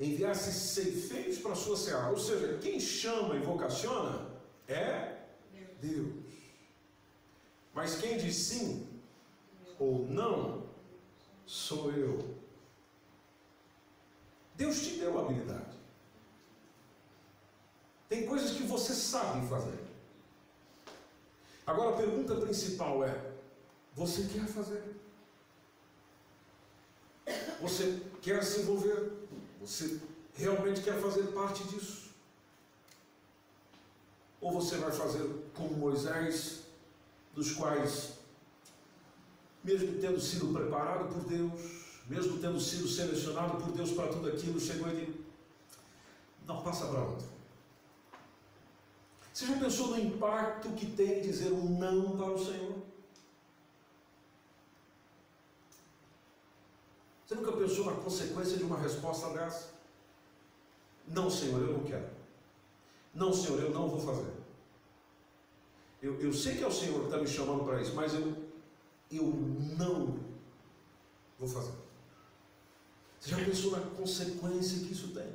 [0.00, 2.10] Enviasse ceifeiros para a sua seara.
[2.10, 4.26] Ou seja, quem chama e vocaciona
[4.66, 5.13] é
[5.80, 6.24] Deus.
[7.72, 8.86] Mas quem diz sim
[9.78, 10.66] ou não
[11.46, 12.34] sou eu.
[14.54, 15.74] Deus te deu habilidade.
[18.08, 19.78] Tem coisas que você sabe fazer.
[21.66, 23.32] Agora a pergunta principal é:
[23.94, 24.94] você quer fazer?
[27.60, 29.12] Você quer se envolver?
[29.60, 30.00] Você
[30.34, 32.03] realmente quer fazer parte disso?
[34.44, 36.64] Ou você vai fazer como Moisés
[37.34, 38.18] dos quais,
[39.64, 41.58] mesmo tendo sido preparado por Deus,
[42.06, 45.24] mesmo tendo sido selecionado por Deus para tudo aquilo, chegou e disse:
[46.46, 47.26] Não, passa para outro.
[49.32, 52.74] Você já pensou no impacto que tem dizer um não para o Senhor?
[57.26, 59.70] Você nunca pensou na consequência de uma resposta dessa?
[61.08, 62.10] Não, Senhor, eu não quero.
[63.14, 64.33] Não, Senhor, eu não vou fazer.
[66.04, 68.36] Eu, eu sei que é o Senhor que está me chamando para isso, mas eu,
[69.10, 69.24] eu
[69.78, 70.20] não
[71.38, 71.72] vou fazer.
[73.18, 75.32] Você já pensou na consequência que isso tem?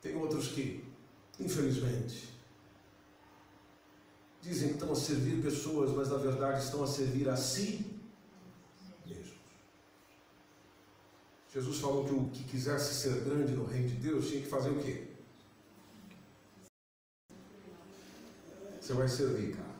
[0.00, 0.82] Tem outros que,
[1.38, 2.30] infelizmente,
[4.40, 7.84] dizem que estão a servir pessoas, mas na verdade estão a servir a si
[9.04, 9.34] mesmos.
[11.52, 14.70] Jesus falou que o que quisesse ser grande no reino de Deus tinha que fazer
[14.70, 15.15] o quê?
[18.86, 19.74] Você vai servir, cara.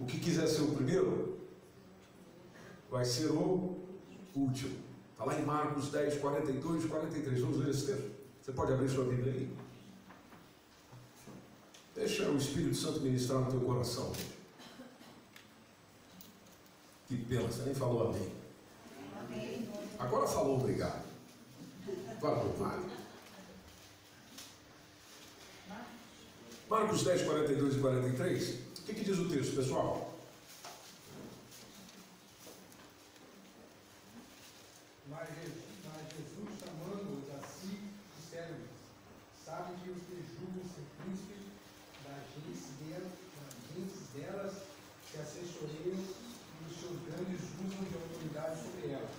[0.00, 1.38] O que quiser ser o primeiro,
[2.90, 3.78] vai ser o
[4.34, 4.76] último.
[5.12, 7.40] Está lá em Marcos 10, 42 e 43.
[7.40, 8.10] Vamos ler esse texto.
[8.42, 9.56] Você pode abrir sua Bíblia aí.
[11.94, 14.12] Deixa o Espírito Santo ministrar no teu coração.
[17.06, 18.32] Que pena, você nem falou amém.
[20.00, 21.04] Agora falou obrigado.
[22.20, 23.01] Para o Mário.
[26.72, 28.48] Marcos 10, 42 e 43.
[28.78, 30.10] O que, que diz o texto, pessoal?
[35.06, 37.76] Mas Jesus, chamando-os a si,
[38.16, 38.72] disseram-lhes:
[39.44, 41.44] Sabe que os que julgam ser príncipes
[42.08, 44.52] das gentes, delas, das gentes delas
[45.12, 49.10] se assessoreiam e os seus grandes usam de autoridade sobre elas.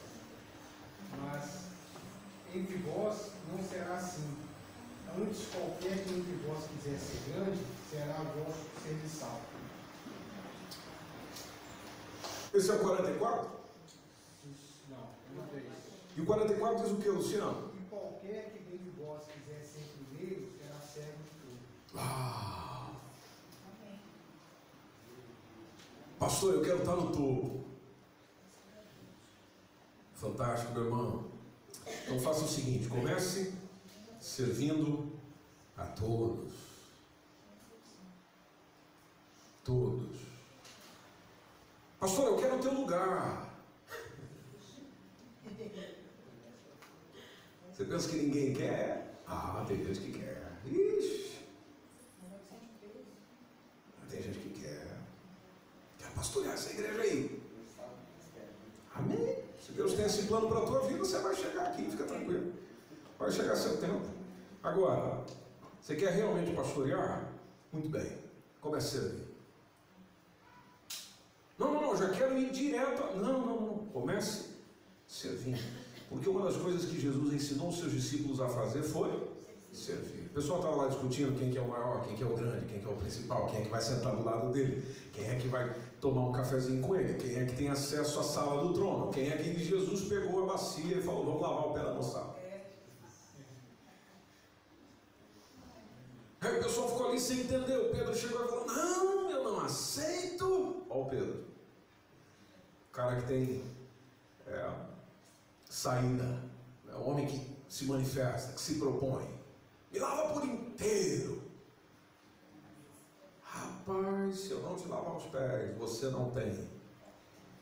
[1.21, 1.69] Mas
[2.51, 4.43] entre vós não será assim.
[5.33, 9.41] Antes, qualquer que entre vós quiser ser grande, será vosso serviçal.
[12.53, 13.49] Esse é o 44?
[14.91, 14.97] Não,
[15.35, 15.89] não é isso.
[16.15, 17.71] E o 44 diz o que, Luciano?
[17.73, 21.97] E qualquer que dentre vós quiser ser primeiro, será servo de tudo.
[21.97, 22.91] Ah.
[26.19, 27.63] Pastor, eu quero estar no topo.
[30.13, 31.25] Fantástico, meu irmão.
[32.03, 33.51] Então faça o seguinte: comece
[34.21, 35.22] servindo
[35.77, 36.53] a todos.
[39.63, 40.17] Todos.
[41.99, 43.49] Pastor, eu quero o teu lugar.
[47.71, 49.19] Você pensa que ninguém quer?
[49.27, 50.59] Ah, tem gente que quer.
[50.65, 51.39] Ixi.
[54.09, 54.99] Tem gente que quer.
[55.97, 57.41] Quer pastorear essa igreja aí.
[58.95, 59.43] Amém.
[59.59, 62.53] Se Deus tem esse plano para a tua vida, você vai chegar aqui, fica tranquilo.
[63.17, 64.07] Vai chegar seu tempo.
[64.61, 65.25] Agora,
[65.83, 67.29] você quer realmente pastorear?
[67.73, 68.09] Muito bem.
[68.61, 69.27] Comece a servir.
[71.59, 73.17] Não, não, não, já quero ir direto.
[73.17, 73.77] Não, não, não.
[73.91, 74.45] Comece
[75.05, 75.61] servindo.
[76.07, 79.29] Porque uma das coisas que Jesus ensinou os seus discípulos a fazer foi
[79.73, 80.27] servir.
[80.27, 82.65] O pessoal estava lá discutindo quem que é o maior, quem que é o grande,
[82.67, 85.35] quem que é o principal, quem é que vai sentar do lado dele, quem é
[85.35, 88.73] que vai tomar um cafezinho com ele, quem é que tem acesso à sala do
[88.73, 91.93] trono, quem é que Jesus pegou a bacia e falou, vamos lavar o pé da
[91.93, 92.43] moçada.
[96.43, 96.61] Aí o
[97.41, 97.77] entender.
[97.77, 100.85] O Pedro chegou e falou: Não, eu não aceito.
[100.89, 101.45] Olha o Pedro.
[102.89, 103.63] O cara que tem
[104.47, 104.71] é,
[105.69, 106.39] saída.
[106.89, 109.27] É o homem que se manifesta, que se propõe.
[109.91, 111.41] Me lava por inteiro.
[113.41, 116.67] Rapaz, se eu não te lavar os pés, você não tem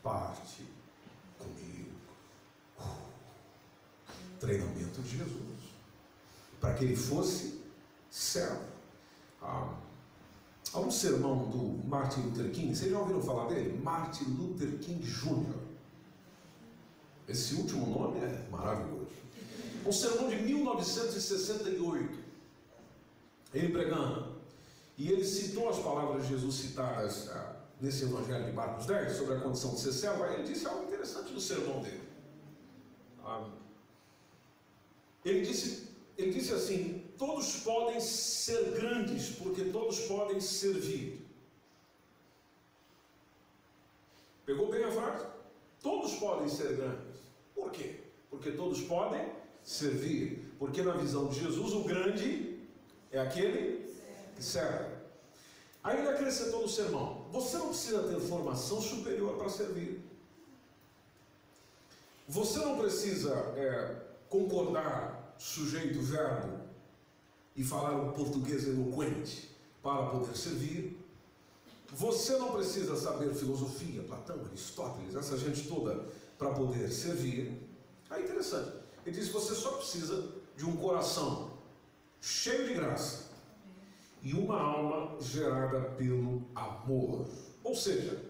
[0.02, 0.66] parte
[1.38, 1.92] comigo.
[4.40, 5.58] Treinamento de Jesus.
[6.60, 7.62] Para que ele fosse
[8.10, 8.71] servo.
[9.42, 9.74] Ah,
[10.72, 13.78] há um sermão do Martin Luther King, vocês já ouviram falar dele?
[13.82, 15.58] Martin Luther King Jr.
[17.28, 19.10] Esse último nome é maravilhoso.
[19.84, 22.18] Um sermão de 1968.
[23.52, 24.32] Ele pregando.
[24.96, 29.34] E ele citou as palavras de Jesus citadas ah, nesse Evangelho de Marcos 10 sobre
[29.34, 30.22] a condição de ser servo.
[30.22, 32.02] Aí ele disse algo interessante no sermão dele.
[33.24, 33.48] Ah,
[35.24, 41.24] ele disse, ele disse assim: todos podem ser grandes, porque todos podem servir.
[44.44, 45.26] Pegou bem a frase?
[45.82, 47.20] Todos podem ser grandes.
[47.54, 48.00] Por quê?
[48.30, 49.24] Porque todos podem
[49.62, 50.52] servir.
[50.58, 52.60] Porque na visão de Jesus, o grande
[53.10, 53.94] é aquele
[54.34, 54.92] que serve.
[55.82, 60.00] Aí ele acrescentou no sermão: você não precisa ter formação superior para servir.
[62.28, 63.96] Você não precisa é,
[64.28, 66.61] concordar sujeito, verbo
[67.56, 69.50] e falar um português eloquente
[69.82, 70.98] para poder servir.
[71.92, 76.06] Você não precisa saber filosofia, Platão, Aristóteles, essa gente toda,
[76.38, 77.52] para poder servir.
[78.10, 78.72] É interessante.
[79.04, 81.52] Ele diz você só precisa de um coração
[82.20, 83.30] cheio de graça
[84.22, 87.28] e uma alma gerada pelo amor.
[87.64, 88.22] Ou seja,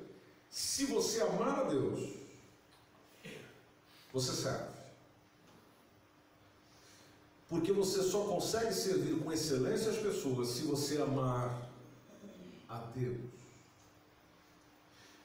[0.50, 2.10] se você amar a Deus,
[4.12, 4.81] você serve.
[7.52, 11.70] Porque você só consegue servir com excelência as pessoas se você amar
[12.66, 13.30] a Deus.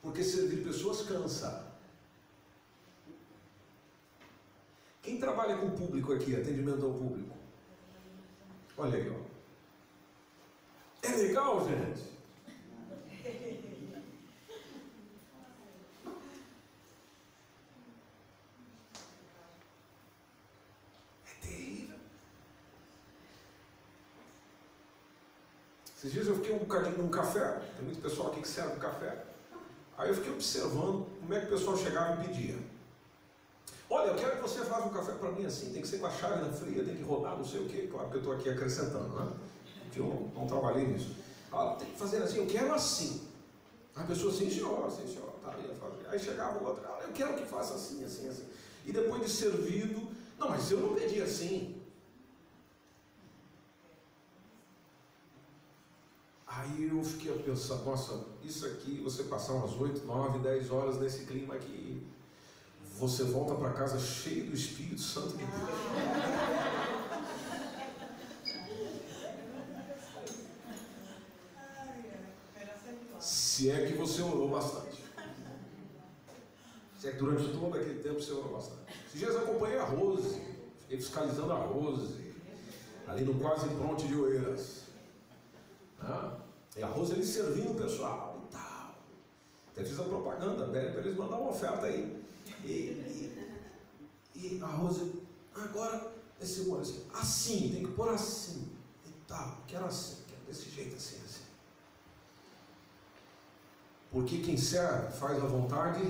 [0.02, 1.72] Porque servir pessoas cansa.
[5.02, 7.34] Quem trabalha com o público aqui, atendimento ao público?
[8.78, 11.08] Olha aí, ó.
[11.08, 12.17] É legal, gente?
[26.08, 29.26] Esses dias eu fiquei um bocadinho num café, tem muito pessoal aqui que serve café.
[29.98, 32.56] Aí eu fiquei observando como é que o pessoal chegava e pedia.
[33.90, 36.06] Olha, eu quero que você faça um café para mim assim, tem que ser com
[36.06, 37.90] a chávena fria, tem que rodar, não sei o quê.
[37.92, 39.34] Claro que eu estou aqui acrescentando, né?
[39.84, 41.14] Porque eu não trabalhei nisso.
[41.52, 43.28] Ah, tem que fazer assim, eu quero assim.
[43.94, 45.30] A pessoa, sim, senhor, sim, senhor.
[45.44, 45.70] Tá, aí,
[46.10, 48.46] aí chegava o outro, ah, eu quero que faça assim, assim, assim.
[48.86, 50.08] E depois de servido,
[50.40, 51.77] não, mas eu não pedi assim.
[56.70, 61.00] Aí eu fiquei a pensar, nossa, isso aqui, você passar umas 8, 9, 10 horas
[61.00, 62.06] nesse clima aqui,
[62.98, 65.52] você volta para casa cheio do Espírito Santo de Deus.
[73.20, 75.04] Se é que você orou bastante.
[77.00, 78.82] Se é que durante todo aquele tempo você orou bastante.
[79.08, 80.42] Esses dias acompanhei a Rose,
[80.82, 82.34] fiquei fiscalizando a Rose,
[83.08, 84.77] ali no quase pronto de Oeiras.
[86.78, 88.96] Ah, e a Rose ele servindo o pessoal e tal.
[89.72, 92.24] Até fiz a propaganda, para eles mandar uma oferta aí.
[92.64, 93.58] E, e,
[94.36, 95.24] e a Rose,
[95.56, 98.68] agora esse molho assim, assim, tem que pôr assim
[99.06, 101.42] e tal, quero assim, quero desse jeito assim, assim.
[104.12, 106.02] Porque quem serve faz a vontade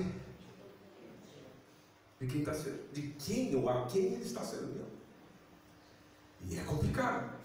[2.20, 4.86] de quem servindo, de quem ou a quem ele está servindo.
[6.44, 7.37] E é complicado.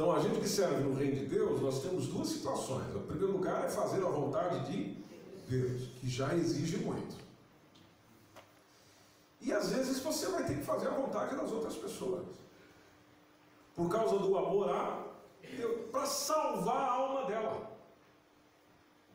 [0.00, 2.86] Então, a gente que serve no reino de Deus, nós temos duas situações.
[2.96, 4.96] O primeiro lugar é fazer a vontade de
[5.46, 7.16] Deus, que já exige muito.
[9.42, 12.24] E às vezes você vai ter que fazer a vontade das outras pessoas.
[13.76, 15.04] Por causa do amor a
[15.92, 17.70] para salvar a alma dela.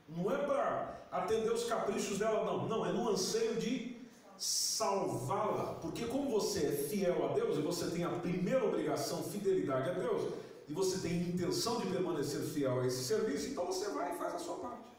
[0.07, 2.67] Não é para atender os caprichos dela, não.
[2.67, 3.97] Não, é no anseio de
[4.37, 5.79] salvá-la.
[5.81, 9.93] Porque como você é fiel a Deus e você tem a primeira obrigação, fidelidade a
[9.93, 14.17] Deus, e você tem intenção de permanecer fiel a esse serviço, então você vai e
[14.17, 14.89] faz a sua parte.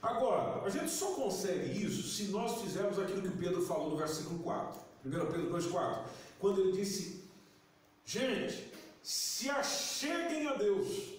[0.00, 4.38] Agora, a gente só consegue isso se nós fizermos aquilo que Pedro falou no versículo
[4.38, 4.80] 4.
[5.04, 6.04] 1 Pedro 2,4.
[6.38, 7.24] Quando ele disse:
[8.04, 8.72] Gente,
[9.02, 11.14] se acheguem a Deus.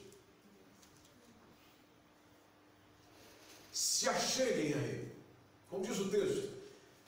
[3.71, 5.11] Se acheguem a Ele.
[5.69, 6.49] Como diz o texto,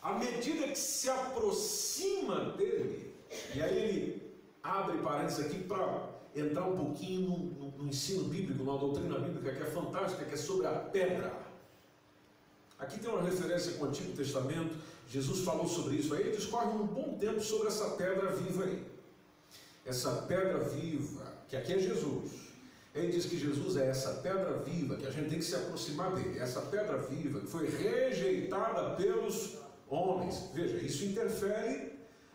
[0.01, 3.13] à medida que se aproxima dele,
[3.55, 4.18] e aí ele
[4.63, 9.55] abre parênteses aqui para entrar um pouquinho no, no, no ensino bíblico, na doutrina bíblica
[9.55, 11.33] que é fantástica, que é sobre a pedra.
[12.77, 14.73] Aqui tem uma referência com o Antigo Testamento,
[15.09, 18.83] Jesus falou sobre isso aí, discorre um bom tempo sobre essa pedra viva aí.
[19.85, 22.49] Essa pedra viva, que aqui é Jesus.
[22.93, 26.13] Ele diz que Jesus é essa pedra viva, que a gente tem que se aproximar
[26.13, 26.39] dele.
[26.39, 29.57] Essa pedra viva que foi rejeitada pelos
[29.87, 30.49] homens.
[30.53, 31.88] Veja, isso interfere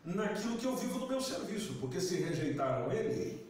[0.05, 3.47] naquilo que eu vivo no meu serviço, porque se rejeitaram ele,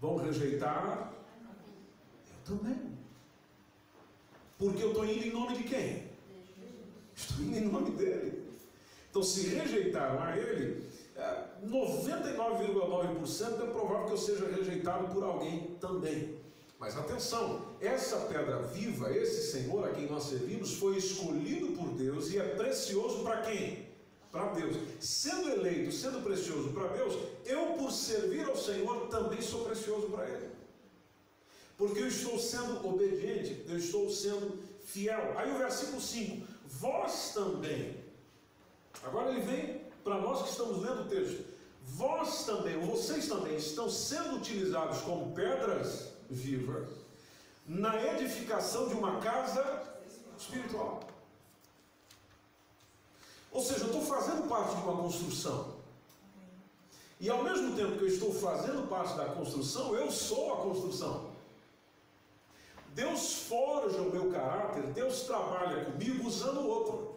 [0.00, 1.12] vão rejeitar
[2.30, 2.98] eu também.
[4.58, 6.08] Porque eu estou indo em nome de quem?
[7.16, 8.48] Estou indo em nome dele.
[9.08, 10.86] Então, se rejeitaram a ele,
[11.66, 16.36] 99,9% é, é provável que eu seja rejeitado por alguém também.
[16.78, 22.30] Mas atenção, essa pedra viva, esse Senhor a quem nós servimos, foi escolhido por Deus
[22.30, 23.87] e é precioso para quem?
[24.38, 24.76] Para Deus.
[25.00, 27.14] Sendo eleito, sendo precioso para Deus,
[27.44, 30.58] eu, por servir ao Senhor, também sou precioso para Ele
[31.78, 35.34] porque eu estou sendo obediente, eu estou sendo fiel.
[35.38, 37.96] Aí o versículo 5: Vós também.
[39.04, 41.44] Agora ele vem para nós que estamos lendo o texto.
[41.84, 46.88] Vós também, vocês também estão sendo utilizados como pedras vivas
[47.64, 49.64] na edificação de uma casa
[50.36, 51.00] espiritual.
[53.52, 55.78] Ou seja, eu estou fazendo parte de uma construção.
[57.20, 61.30] E ao mesmo tempo que eu estou fazendo parte da construção, eu sou a construção.
[62.94, 67.16] Deus forja o meu caráter, Deus trabalha comigo usando o outro.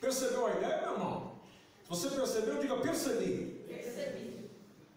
[0.00, 1.32] Percebeu a ideia, meu irmão?
[1.84, 3.64] Se você percebeu, diga percebi.
[3.68, 4.50] Percebi.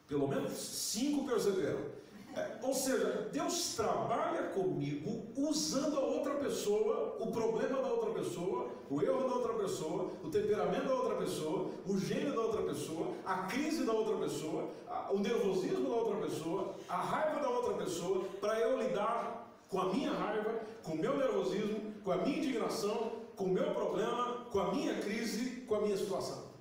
[0.08, 1.95] Pelo menos cinco perceberam.
[2.36, 8.72] É, ou seja, Deus trabalha comigo usando a outra pessoa, o problema da outra pessoa,
[8.90, 13.14] o erro da outra pessoa, o temperamento da outra pessoa, o gênio da outra pessoa,
[13.26, 14.70] a crise da outra pessoa,
[15.12, 19.94] o nervosismo da outra pessoa, a raiva da outra pessoa, para eu lidar com a
[19.94, 24.60] minha raiva, com o meu nervosismo, com a minha indignação, com o meu problema, com
[24.60, 26.52] a minha crise, com a minha situação.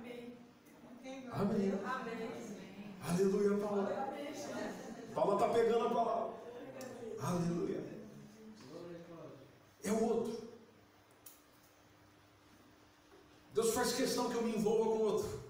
[0.00, 0.32] Amém.
[1.32, 1.72] Amém.
[1.84, 2.32] Amém.
[3.08, 3.80] Aleluia, Paulo.
[3.80, 4.31] Amém.
[5.14, 6.34] Paula está pegando a palavra.
[7.20, 7.84] Aleluia.
[9.84, 10.42] É o outro.
[13.54, 15.40] Deus faz questão que eu me envolva com o outro.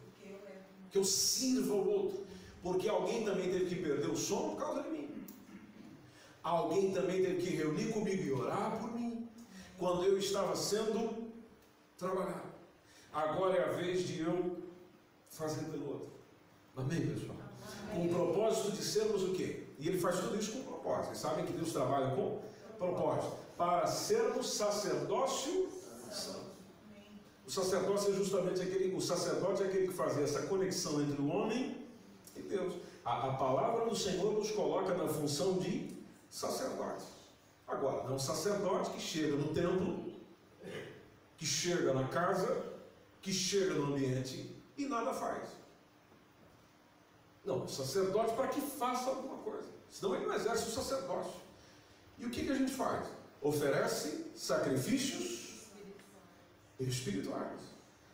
[0.90, 2.26] Que eu sirva o outro.
[2.62, 5.24] Porque alguém também teve que perder o sono por causa de mim.
[6.42, 9.28] Alguém também teve que reunir comigo e orar por mim.
[9.78, 11.32] Quando eu estava sendo
[11.96, 12.52] trabalhado.
[13.12, 14.62] Agora é a vez de eu
[15.28, 16.10] fazer pelo outro.
[16.76, 17.41] Amém, pessoal?
[17.94, 19.64] Com o propósito de sermos o quê?
[19.78, 21.06] E ele faz tudo isso com propósito.
[21.06, 22.40] Vocês sabem que Deus trabalha com
[22.78, 23.36] propósito.
[23.56, 25.68] Para sermos sacerdócio
[26.10, 26.52] santo.
[27.46, 31.28] O sacerdócio é justamente aquele, o sacerdote é aquele que fazia essa conexão entre o
[31.28, 31.76] homem
[32.36, 32.74] e Deus.
[33.04, 35.96] A, a palavra do Senhor nos coloca na função de
[36.30, 37.04] sacerdote.
[37.66, 40.12] Agora, não é um sacerdote que chega no templo,
[41.36, 42.64] que chega na casa,
[43.20, 45.48] que chega no ambiente e nada faz.
[47.44, 49.68] Não, o sacerdote para que faça alguma coisa.
[49.90, 51.40] Senão ele não exerce o sacerdócio.
[52.18, 53.08] E o que, que a gente faz?
[53.40, 55.66] Oferece sacrifícios
[56.78, 57.60] espirituais.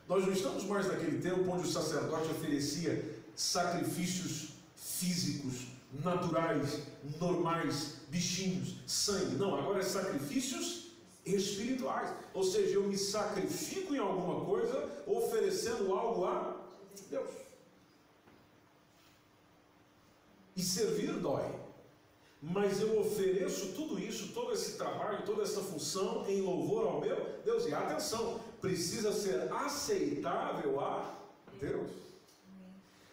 [0.08, 5.66] Nós não estamos mais naquele tempo onde o sacerdote oferecia sacrifícios físicos,
[6.02, 6.80] naturais,
[7.20, 9.36] normais, bichinhos, sangue.
[9.36, 10.92] Não, agora é sacrifícios
[11.24, 12.10] espirituais.
[12.32, 16.56] Ou seja, eu me sacrifico em alguma coisa, oferecendo algo a
[17.10, 17.47] Deus.
[20.58, 21.48] E servir dói.
[22.42, 27.40] Mas eu ofereço tudo isso, todo esse trabalho, toda essa função em louvor ao meu
[27.44, 27.64] Deus.
[27.66, 31.14] E atenção, precisa ser aceitável a
[31.60, 31.90] Deus.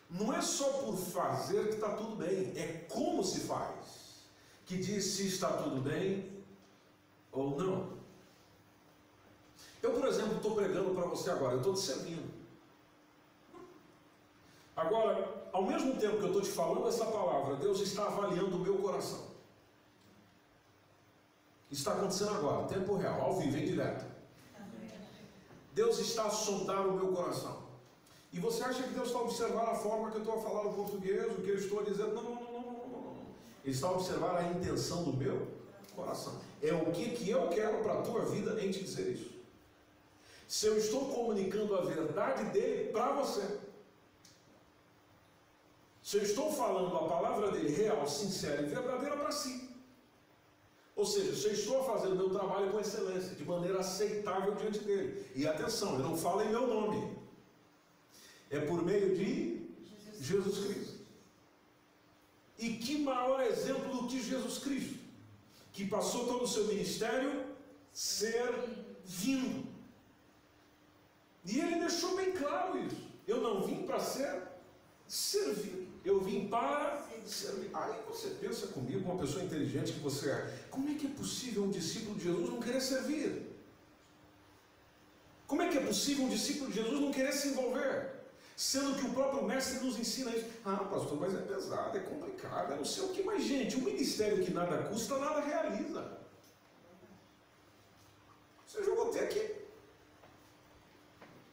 [0.10, 4.16] Não é só por fazer que está tudo bem, é como se faz
[4.66, 6.44] que diz se está tudo bem
[7.32, 7.96] ou não.
[9.82, 12.34] Eu, por exemplo, estou pregando para você agora, eu estou te servindo.
[14.76, 18.60] Agora, ao mesmo tempo que eu estou te falando essa palavra, Deus está avaliando o
[18.60, 19.20] meu coração.
[21.72, 24.06] Isso está acontecendo agora, tempo real, ao vivo, em direto.
[25.74, 27.64] Deus está a sondar o meu coração.
[28.34, 30.74] E você acha que Deus está observando a forma que eu estou a falar no
[30.74, 33.16] português, o que eu estou não, não, não, não, não, não.
[33.64, 35.48] Ele está a observar a intenção do meu
[35.96, 36.34] coração.
[36.62, 39.32] É o que, que eu quero para a tua vida em te dizer isso.
[40.50, 43.65] Se eu estou comunicando a verdade dele para você.
[46.06, 49.68] Se eu estou falando a palavra dele real, sincera e verdadeira para si.
[50.96, 54.82] Ou seja, se eu estou fazendo o meu trabalho com excelência, de maneira aceitável diante
[54.82, 55.26] dele.
[55.34, 57.18] E atenção, eu não falo em meu nome.
[58.52, 59.68] É por meio de
[60.22, 61.00] Jesus Cristo.
[62.60, 65.00] E que maior exemplo do que Jesus Cristo,
[65.74, 67.48] que passou todo o seu ministério
[67.92, 69.68] servindo.
[71.44, 73.02] E ele deixou bem claro isso.
[73.28, 74.40] Eu não vim para ser
[75.08, 75.85] servido.
[76.06, 77.72] Eu vim para servir.
[77.74, 81.64] Aí você pensa comigo, uma pessoa inteligente que você é, como é que é possível
[81.64, 83.56] um discípulo de Jesus não querer servir?
[85.48, 88.14] Como é que é possível um discípulo de Jesus não querer se envolver?
[88.56, 90.48] Sendo que o próprio mestre nos ensina isso.
[90.64, 93.22] Ah, pastor, mas é pesado, é complicado, é não sei o que.
[93.22, 96.20] Mas, gente, um ministério que nada custa, nada realiza.
[98.64, 99.66] Ou seja, eu vou ter que.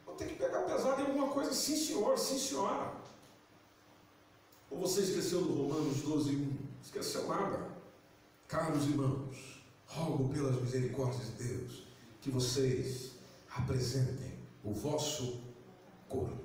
[0.05, 1.53] Vou ter que pegar pesado em alguma coisa.
[1.53, 3.02] Sim, senhor, sim, senhora.
[4.73, 6.57] Ou você esqueceu do Romanos 12, 1?
[6.83, 7.69] Esqueceu nada.
[8.47, 11.83] Caros irmãos, rogo pelas misericórdias de Deus
[12.21, 13.11] que vocês
[13.55, 15.41] apresentem o vosso
[16.09, 16.41] corpo.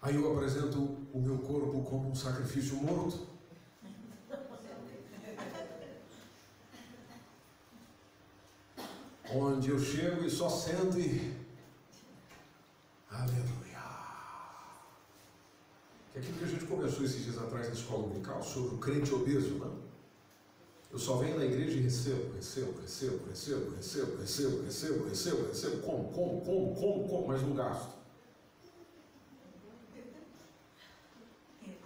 [0.00, 0.78] Aí eu apresento
[1.12, 3.28] o meu corpo como um sacrifício morto.
[9.32, 11.34] Onde eu chego e só sento e.
[13.10, 13.71] Aleluia.
[16.12, 18.78] Que é aquilo que a gente conversou esses dias atrás na escola dominical sobre o
[18.78, 19.92] crente obeso, não?
[20.92, 25.82] Eu só venho na igreja e recebo, recebo, recebo, recebo, recebo, recebo, recebo, recebo, recebo,
[25.82, 27.94] como, como, como, como, como, mas não gasto.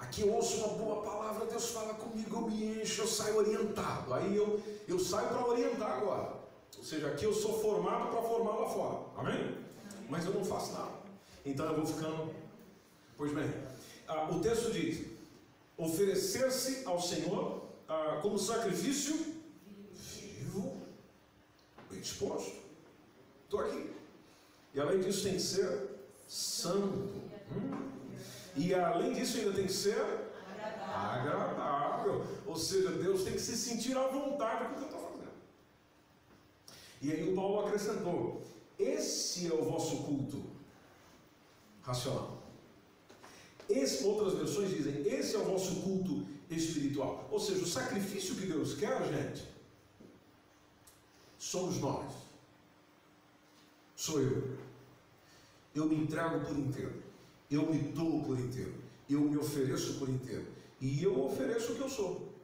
[0.00, 4.12] Aqui eu ouço uma boa palavra, Deus fala comigo, eu me encho, eu saio orientado.
[4.12, 6.34] Aí eu, eu saio para orientar agora.
[6.76, 8.98] Ou seja, aqui eu sou formado para formar lá fora.
[9.16, 9.56] Amém?
[10.08, 10.92] Mas eu não faço nada.
[11.44, 12.34] Então eu vou ficando.
[13.16, 13.48] Pois bem,
[14.08, 15.06] ah, o texto diz:
[15.76, 19.34] oferecer-se ao Senhor ah, como sacrifício
[19.92, 20.80] vivo,
[21.90, 22.56] bem disposto.
[23.44, 23.90] Estou aqui.
[24.74, 25.88] E além disso tem que ser
[26.26, 27.22] santo.
[27.52, 27.90] Hum?
[28.56, 30.00] E além disso ainda tem que ser
[30.94, 32.24] agradável.
[32.46, 35.30] Ou seja, Deus tem que se sentir à vontade com o que eu estou fazendo.
[37.02, 38.42] E aí o Paulo acrescentou:
[38.78, 40.44] esse é o vosso culto
[41.82, 42.45] racional.
[43.68, 47.28] Esse, outras versões dizem: esse é o vosso culto espiritual.
[47.30, 49.44] Ou seja, o sacrifício que Deus quer, gente,
[51.38, 52.12] somos nós.
[53.94, 54.56] Sou eu.
[55.74, 57.02] Eu me entrego por inteiro.
[57.50, 58.74] Eu me dou por inteiro.
[59.08, 60.46] Eu me ofereço por inteiro.
[60.80, 62.34] E eu ofereço o que eu sou.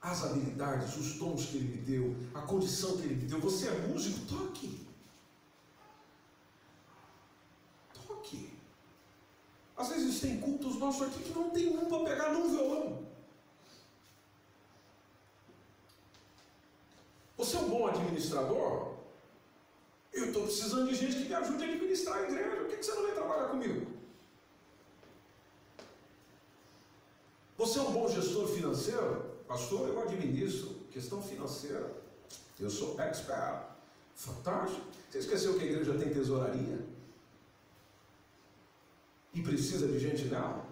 [0.00, 3.40] As habilidades, os dons que Ele me deu, a condição que Ele me deu.
[3.40, 4.20] Você é músico?
[4.26, 4.85] Toque.
[9.76, 13.06] Às vezes tem cultos nossos aqui que não tem um para pegar num violão.
[17.36, 18.94] Você é um bom administrador?
[20.12, 22.56] Eu estou precisando de gente que me ajude a administrar a igreja.
[22.56, 23.86] Por que você não vem trabalhar comigo?
[27.58, 29.36] Você é um bom gestor financeiro?
[29.46, 30.70] Pastor, eu administro.
[30.90, 31.90] Questão financeira.
[32.58, 33.66] Eu sou expert.
[34.14, 34.86] Fantástico.
[35.10, 36.95] Você esqueceu que a igreja tem tesouraria?
[39.36, 40.64] E precisa de gente nela?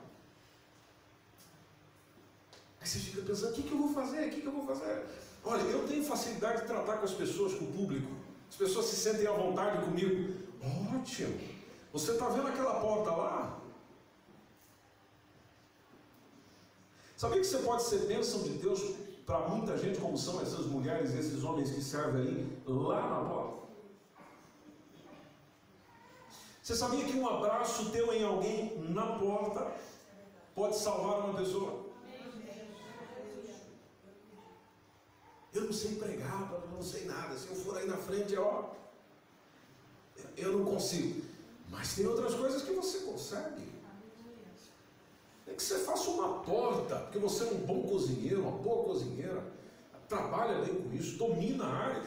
[2.81, 4.27] Aí você fica pensando: o que, que eu vou fazer?
[4.27, 5.05] O que, que eu vou fazer?
[5.45, 8.11] Olha, eu tenho facilidade de tratar com as pessoas, com o público.
[8.49, 10.35] As pessoas se sentem à vontade comigo.
[10.97, 11.39] Ótimo.
[11.93, 13.61] Você está vendo aquela porta lá?
[17.19, 18.81] Sabia que você pode ser bênção de Deus
[19.27, 23.64] para muita gente, como são essas mulheres, esses homens que servem ali, lá na porta?
[26.65, 29.71] Você sabia que um abraço teu em alguém na porta
[30.55, 31.85] pode salvar uma pessoa?
[35.53, 37.37] Eu não sei pregar, eu não sei nada.
[37.37, 38.71] Se eu for aí na frente, ó,
[40.39, 41.27] eu não consigo.
[41.69, 43.69] Mas tem outras coisas que você consegue.
[45.47, 49.45] É que você faça uma porta, porque você é um bom cozinheiro, uma boa cozinheira,
[50.09, 52.03] trabalha bem com isso, domina a área.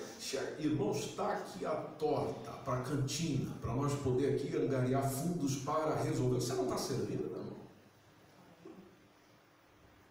[0.60, 6.02] Irmãos, está aqui a torta para a cantina, para nós poder aqui angariar fundos para
[6.02, 6.36] resolver.
[6.36, 7.58] Você não está servindo, não?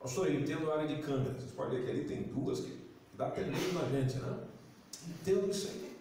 [0.00, 1.36] Pastor, eu entendo a área de câmeras.
[1.36, 2.78] Vocês podem ver que ali tem duas que
[3.14, 4.38] dá medo na gente, né?
[5.08, 5.96] Entendo isso aí.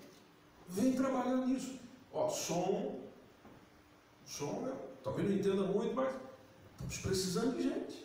[0.69, 1.79] Vem trabalhar nisso.
[2.13, 2.99] Ó, som,
[4.25, 4.73] som, né?
[5.03, 6.15] talvez não entenda muito, mas
[6.75, 8.04] Estamos precisando de gente.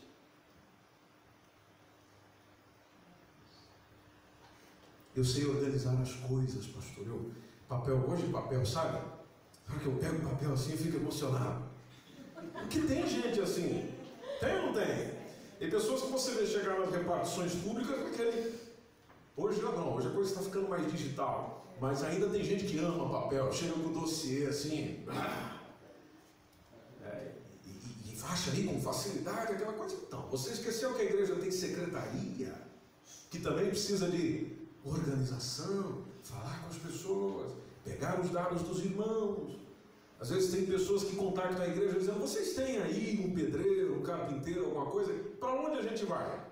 [5.14, 7.06] Eu sei organizar as coisas, pastor.
[7.06, 7.30] Eu,
[7.68, 8.98] papel, hoje papel, sabe?
[9.66, 11.64] Sabe que eu pego o papel assim e fico emocionado.
[12.52, 13.92] Porque tem gente assim.
[14.40, 15.20] Tem ou não tem?
[15.58, 18.54] Tem pessoas que você vê chegar nas repartições públicas com aquele.
[19.36, 21.66] Hoje já não, hoje a coisa está ficando mais digital.
[21.80, 25.04] Mas ainda tem gente que ama papel, chega com o dossiê assim.
[25.08, 25.60] Ah,
[28.30, 29.96] acha ali com facilidade aquela coisa.
[30.06, 32.54] Então, você esqueceu que a igreja tem secretaria,
[33.30, 37.52] que também precisa de organização, falar com as pessoas,
[37.84, 39.58] pegar os dados dos irmãos.
[40.18, 44.02] Às vezes tem pessoas que contactam a igreja dizendo: vocês têm aí um pedreiro, um
[44.02, 45.12] carpinteiro, alguma coisa?
[45.38, 46.44] Para onde a gente vai?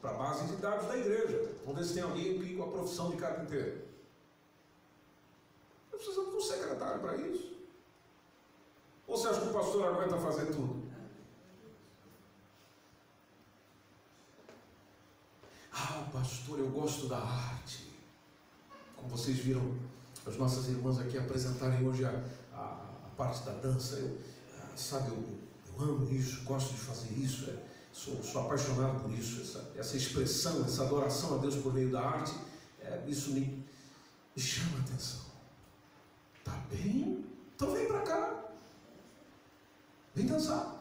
[0.00, 1.54] Para a base de dados da igreja.
[1.64, 3.82] Vamos ver se tem alguém com a profissão de carpinteiro.
[5.92, 7.50] Nós precisamos de um secretário para isso.
[9.06, 10.88] Ou você acha que o pastor aguenta fazer tudo?
[15.72, 17.90] Ah, pastor, eu gosto da arte.
[18.94, 19.76] Como vocês viram
[20.24, 22.24] as nossas irmãs aqui apresentarem hoje a,
[22.54, 24.16] a, a parte da dança, eu,
[24.58, 25.24] ah, sabe, eu,
[25.66, 27.56] eu, amo isso, gosto de fazer isso, é,
[27.92, 32.00] sou, sou, apaixonado por isso, essa, essa, expressão, essa adoração a Deus por meio da
[32.00, 32.34] arte,
[32.80, 33.64] é, isso me,
[34.36, 35.22] me chama a atenção.
[36.44, 37.24] Tá bem?
[37.56, 38.44] Então vem para cá.
[40.14, 40.79] Vem dançar.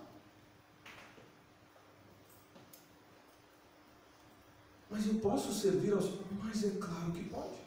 [4.89, 6.09] Mas eu posso servir aos.
[6.43, 7.59] Mas é claro que pode.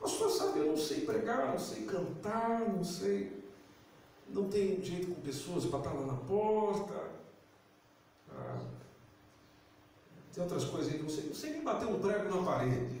[0.00, 3.44] Pastor, sabe, eu não sei pregar, não sei cantar, não sei.
[4.28, 7.10] Não tenho jeito com pessoas estar lá na porta.
[8.30, 8.60] Ah,
[10.32, 11.26] tem outras coisas aí que eu sei.
[11.26, 13.00] Não sei nem bater um prego na parede.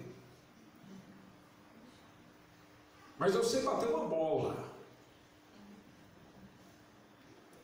[3.18, 4.66] Mas eu sei bater uma bola.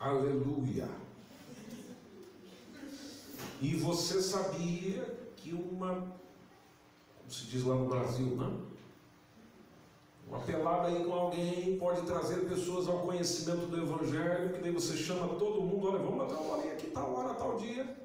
[0.01, 1.02] Aleluia.
[3.63, 5.05] E você sabia
[5.37, 8.59] que uma, como se diz lá no Brasil, né?
[10.29, 14.97] Uma pelada aí com alguém pode trazer pessoas ao conhecimento do Evangelho, que daí você
[14.97, 17.97] chama todo mundo, olha, vamos bater uma bolinha aqui, tal hora, tal dia.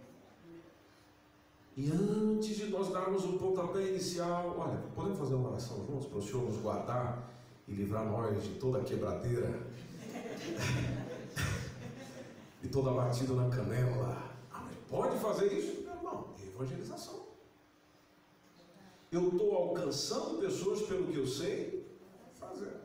[1.76, 6.20] E antes de nós darmos o pontapé inicial, olha, podemos fazer uma oração juntos para
[6.20, 7.32] o Senhor nos guardar
[7.68, 9.60] e livrar nós de toda quebradeira,
[12.62, 14.27] de toda batida na canela.
[14.90, 15.82] Pode fazer isso?
[15.82, 17.28] Meu irmão, é evangelização.
[19.12, 21.86] Eu estou alcançando pessoas pelo que eu sei
[22.40, 22.76] fazer.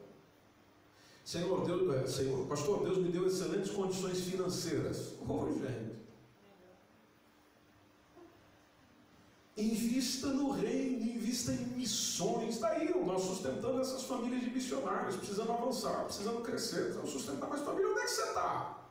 [1.24, 5.14] Senhor, Deus, é, Senhor, pastor, Deus me deu excelentes condições financeiras.
[5.20, 6.02] Ô, gente.
[9.56, 12.58] Invista no reino, invista em missões.
[12.58, 17.88] Daí nós sustentando essas famílias de missionários, precisando avançar, precisando crescer, precisando sustentar mais família.
[17.88, 18.81] Onde é que você está?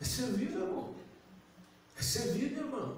[0.00, 0.94] É servir, irmão.
[1.96, 2.96] É servir, minha irmã.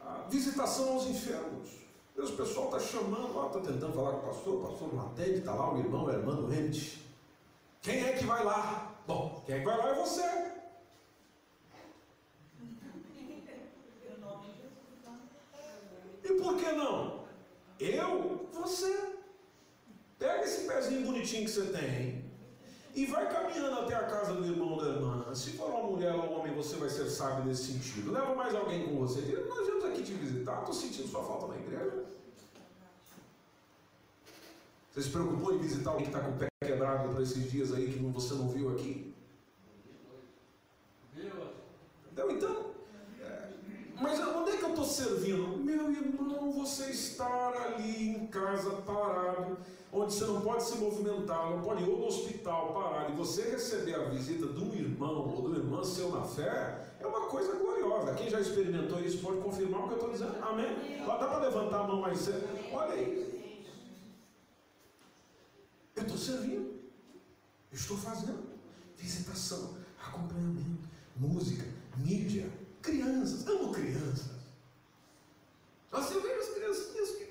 [0.00, 1.70] A visitação aos enfermos.
[2.16, 5.06] Deus, o pessoal está chamando, ó, está tentando falar com o pastor, o pastor não
[5.06, 7.04] atende, está lá o irmão, a irmã doente.
[7.82, 8.94] Quem é que vai lá?
[9.06, 10.52] Bom, quem é que vai lá é você.
[16.24, 17.24] E por que não?
[17.78, 19.14] Eu, você.
[20.18, 22.29] Pega esse pezinho bonitinho que você tem
[22.94, 25.34] e vai caminhando até a casa do irmão ou da irmã.
[25.34, 28.12] Se for uma mulher ou um homem, você vai ser sábio nesse sentido.
[28.12, 29.22] Leva mais alguém com você.
[29.22, 32.04] Diz, nós viemos aqui te visitar, estou sentindo sua falta na igreja.
[34.90, 37.72] Você se preocupou em visitar alguém que está com o pé quebrado para esses dias
[37.72, 39.14] aí que você não viu aqui?
[42.12, 42.69] Então, então é,
[44.00, 45.58] mas onde é que eu estou servindo?
[45.58, 49.58] Meu irmão, você estar ali em casa parado,
[49.92, 53.94] onde você não pode se movimentar, não pode ir no hospital parado, e você receber
[53.94, 58.14] a visita de um irmão ou do irmão seu na fé, é uma coisa gloriosa.
[58.14, 60.36] Quem já experimentou isso pode confirmar o que eu estou dizendo.
[60.42, 61.04] Amém?
[61.06, 62.46] Dá para levantar a mão mais cedo?
[62.72, 63.64] Olha aí.
[65.96, 66.80] Eu estou servindo.
[67.72, 68.50] Estou fazendo.
[68.96, 71.64] Visitação, acompanhamento, música,
[71.96, 72.50] mídia,
[72.82, 73.46] crianças.
[73.46, 74.30] Amo crianças.
[75.90, 77.30] Nossa, eu vejo as criancinhas que.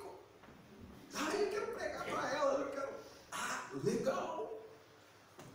[1.13, 2.89] Ah, eu quero pregar para elas, eu quero.
[3.31, 4.61] Ah, legal.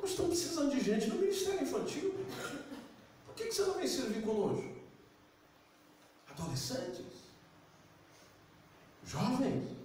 [0.00, 2.14] Nós estamos precisando de gente no Ministério Infantil.
[3.26, 4.74] Por que, que você não vem servir conosco?
[6.28, 7.06] Adolescentes,
[9.06, 9.76] jovens,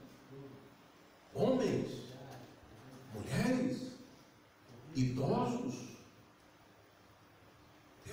[1.34, 1.92] homens,
[3.14, 3.92] mulheres,
[4.96, 5.99] idosos.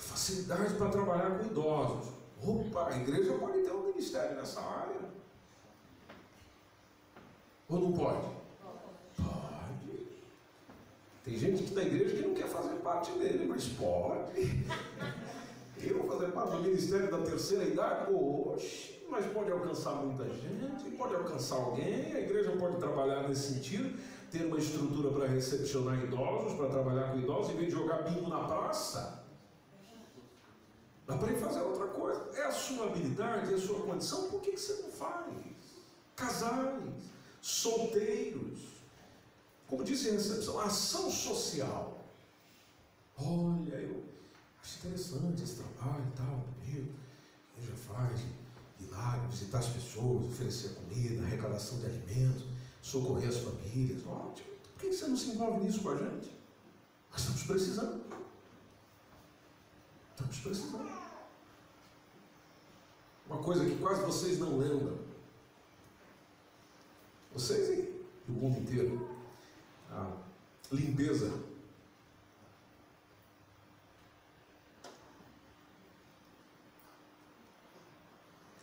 [0.01, 2.13] Facilidade para trabalhar com idosos.
[2.43, 4.95] Opa, a igreja pode ter um ministério nessa área.
[7.69, 8.25] Ou não pode?
[9.17, 10.07] Pode.
[11.23, 14.65] Tem gente que na igreja que não quer fazer parte dele, mas pode.
[15.79, 18.11] Eu fazer parte do ministério da terceira idade?
[18.11, 23.97] Oxe, mas pode alcançar muita gente, pode alcançar alguém, a igreja pode trabalhar nesse sentido,
[24.31, 28.29] ter uma estrutura para recepcionar idosos, para trabalhar com idosos, em vez de jogar bingo
[28.29, 29.16] na praça.
[31.07, 32.29] Dá para ir fazer outra coisa.
[32.33, 35.33] É a sua habilidade, é a sua condição, por que, que você não faz?
[36.15, 36.83] Casais,
[37.41, 38.59] solteiros,
[39.67, 41.97] como disse em recepção, ação social.
[43.17, 44.03] Olha, eu
[44.61, 46.85] acho interessante esse trabalho e tal, meu,
[47.63, 48.21] já faz,
[48.91, 52.45] lá, visitar as pessoas, oferecer comida, arrecadação de alimentos,
[52.81, 54.05] socorrer as famílias.
[54.05, 54.47] Ótimo.
[54.73, 56.31] Por que você não se envolve nisso com a gente?
[57.11, 58.01] Nós estamos precisando.
[60.17, 60.89] Estamos precisando.
[63.27, 64.97] Uma coisa que quase vocês não lembram.
[67.31, 69.07] Vocês e o mundo inteiro.
[69.91, 70.11] A
[70.71, 71.31] limpeza.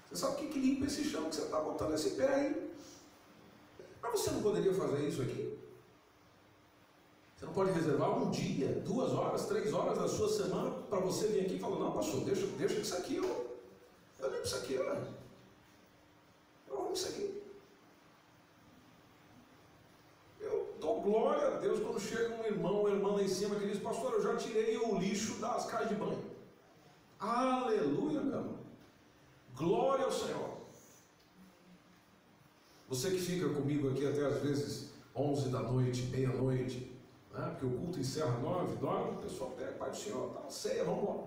[0.08, 2.76] Você sabe o que, que limpa esse chão que você está botando esse pé aí?
[4.02, 5.63] Mas você não poderia fazer isso aqui?
[7.44, 11.26] Você não pode reservar um dia, duas horas, três horas da sua semana para você
[11.28, 13.58] vir aqui e falar, não, pastor, deixa, deixa isso aqui, eu,
[14.18, 14.96] eu limpo isso aqui, ó.
[16.68, 17.42] eu arrumo isso aqui.
[20.40, 23.68] Eu dou glória a Deus quando chega um irmão ou irmã lá em cima que
[23.68, 26.24] diz, pastor, eu já tirei o lixo das casas de banho.
[27.20, 28.58] Aleluia, meu irmão.
[29.54, 30.54] Glória ao Senhor.
[32.88, 36.93] Você que fica comigo aqui até às vezes 11 da noite, meia-noite,
[37.34, 37.48] né?
[37.50, 41.04] porque o culto encerra 9, 9, o pessoal pega, Pai do Senhor, tá, ceia, vamos
[41.04, 41.24] lá.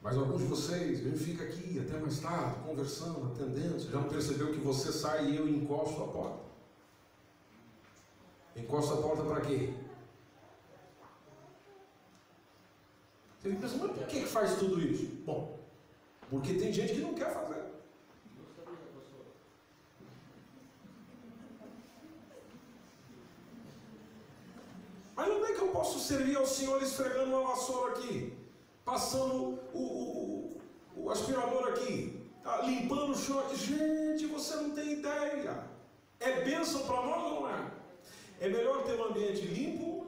[0.00, 4.08] Mas alguns de vocês, ele fica aqui até mais tarde, conversando, atendendo, você já não
[4.08, 6.44] percebeu que você sai e eu encosto a porta.
[8.54, 9.72] Encosto a porta para quê?
[13.40, 15.06] Você fica pensando, mas por que faz tudo isso?
[15.24, 15.58] Bom,
[16.30, 17.64] porque tem gente que não quer fazer.
[25.16, 28.32] Mas onde é que eu posso servir ao Senhor esfregando uma vassoura aqui?
[28.84, 30.60] Passando o, o,
[30.96, 32.24] o aspirador aqui?
[32.44, 33.42] tá limpando o chão?
[33.56, 35.64] Gente, você não tem ideia.
[36.20, 37.70] É bênção para nós ou não é?
[38.40, 40.06] É melhor ter um ambiente limpo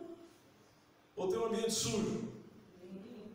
[1.16, 2.32] ou ter um ambiente sujo?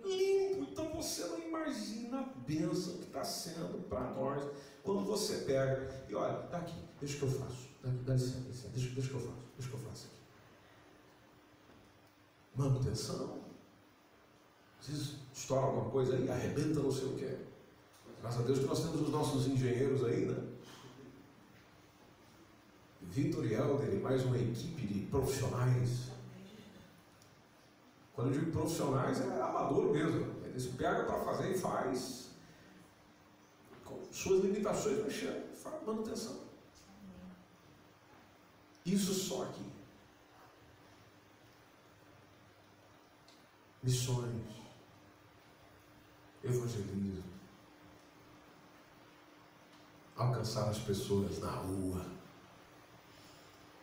[0.05, 0.67] Limpo.
[0.71, 4.43] Então você não imagina a bênção que está sendo para nós
[4.83, 7.69] quando você pega e olha, tá aqui, deixa que eu faço.
[7.83, 10.20] Dá, dá dá licença, deixa, deixa que eu faço, deixa que eu faço aqui.
[12.61, 13.39] Manutenção.
[14.79, 17.37] Às vezes estoura alguma coisa aí, arrebenta não sei o que.
[18.21, 20.47] Graças a Deus que nós temos os nossos engenheiros aí, né?
[23.01, 26.11] Vitor e Helder e mais uma equipe de profissionais.
[28.13, 30.27] Quando eu digo profissionais, é amador mesmo.
[30.45, 32.29] Eles pegam para fazer e faz.
[33.83, 36.39] Com suas limitações, mexendo, faz manutenção.
[38.85, 39.80] Isso só aqui.
[43.83, 44.45] Missões,
[46.43, 47.23] evangelismo,
[50.15, 52.05] alcançar as pessoas na rua.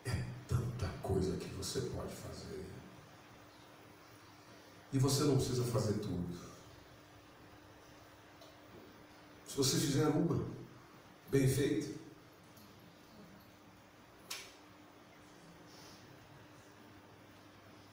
[0.05, 2.65] É tanta coisa que você pode fazer.
[4.91, 6.39] E você não precisa fazer tudo.
[9.45, 10.45] Se você fizer uma,
[11.29, 11.99] bem feita,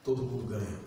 [0.03, 0.86] todo mundo ganha.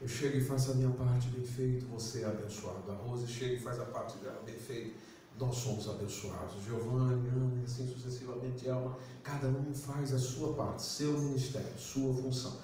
[0.00, 2.90] Eu chego e faço a minha parte bem feito, você é abençoado.
[2.90, 4.98] A Rose chega e faz a parte dela bem feito,
[5.38, 6.64] nós somos abençoados.
[6.64, 12.14] Giovanni, Ana e assim sucessivamente, Elma, cada um faz a sua parte, seu ministério, sua
[12.14, 12.58] função.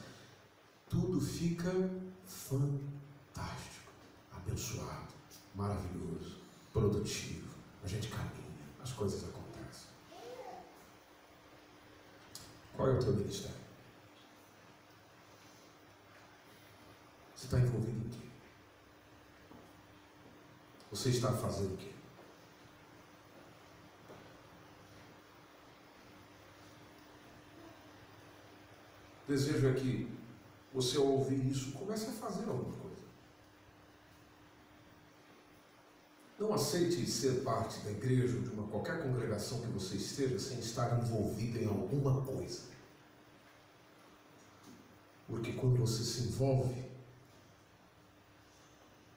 [0.89, 1.71] Tudo fica
[2.25, 3.93] fantástico,
[4.33, 5.13] abençoado,
[5.55, 6.39] maravilhoso,
[6.73, 7.51] produtivo.
[7.85, 9.91] A gente caminha, as coisas acontecem.
[12.75, 13.66] Qual é o teu ministério?
[17.47, 18.27] Você está envolvido em quê?
[20.91, 21.93] Você está fazendo o quê?
[29.29, 30.11] Desejo é que
[30.75, 32.97] você, ao ouvir isso, comece a fazer alguma coisa.
[36.41, 40.59] Não aceite ser parte da igreja ou de uma qualquer congregação que você esteja sem
[40.59, 42.63] estar envolvido em alguma coisa.
[45.29, 46.96] Porque quando você se envolve,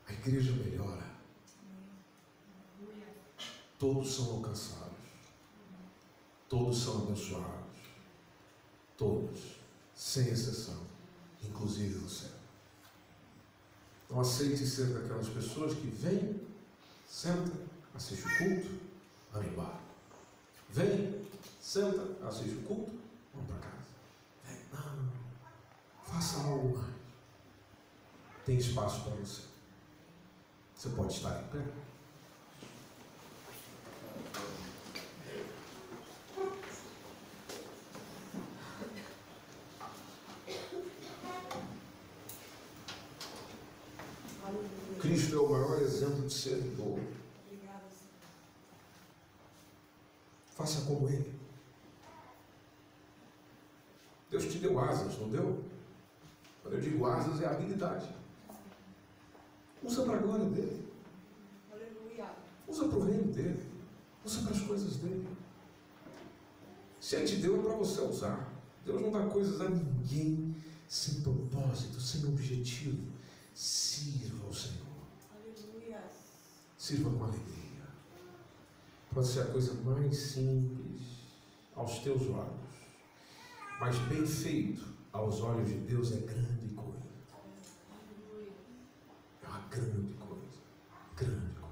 [0.10, 1.07] a igreja melhora.
[3.78, 4.89] Todos são alcançados.
[6.49, 7.80] Todos são abençoados.
[8.97, 9.39] Todos,
[9.95, 10.82] sem exceção,
[11.43, 12.28] inclusive você.
[14.10, 16.41] Não aceite ser daquelas pessoas que vêm,
[17.07, 17.53] senta,
[17.93, 18.80] assiste o culto,
[19.32, 19.80] vai embora.
[20.70, 21.26] Vem,
[21.62, 22.91] senta, assiste o culto,
[23.34, 23.86] vão para casa.
[24.43, 25.12] Vem, não,
[26.03, 26.95] faça algo mais.
[28.45, 29.49] Tem espaço para você.
[30.80, 31.66] Você pode estar em pé.
[45.02, 47.02] Cristo é o maior exemplo de servidor.
[50.56, 51.38] Faça como Ele.
[54.32, 55.62] Deus te deu asas, não deu?
[56.64, 58.08] Quando eu digo asas, é habilidade.
[59.84, 60.88] Usa para a glória dele.
[62.68, 63.66] Usa para o reino dele.
[64.24, 65.28] Usa para as coisas dele.
[67.00, 68.54] Se ele te deu, é para você usar.
[68.86, 70.56] Deus não dá coisas a ninguém
[70.88, 73.08] sem propósito, sem objetivo.
[73.54, 74.90] Sirva ao Senhor.
[76.78, 77.60] Sirva com alegria.
[79.14, 81.02] Pode ser a coisa mais simples
[81.76, 82.70] aos teus olhos,
[83.80, 87.00] mas bem feito aos olhos de Deus é grande coisa.
[89.44, 90.58] É uma grande coisa.
[91.16, 91.70] Grande coisa.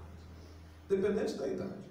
[0.89, 1.87] Dependente da idade.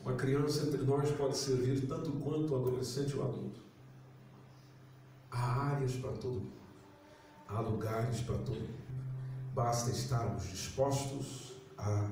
[0.00, 3.60] Uma criança entre nós pode servir tanto quanto o adolescente ou adulto.
[5.30, 6.52] Há áreas para todo mundo.
[7.48, 8.78] Há lugares para todo mundo.
[9.54, 12.08] Basta estarmos dispostos a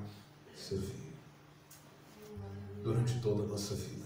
[0.55, 1.13] servir.
[2.83, 4.05] Durante toda a nossa vida.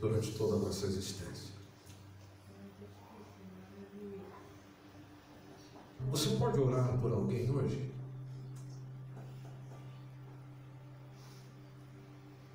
[0.00, 1.58] Durante toda a nossa existência.
[6.10, 7.97] Você pode orar por alguém hoje?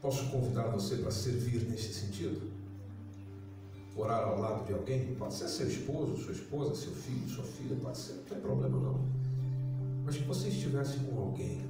[0.03, 2.51] Posso convidar você para servir nesse sentido?
[3.95, 7.75] orar ao lado de alguém, pode ser seu esposo, sua esposa, seu filho, sua filha,
[7.81, 8.99] pode ser, não tem problema não.
[10.03, 11.61] Mas que você estivesse com alguém.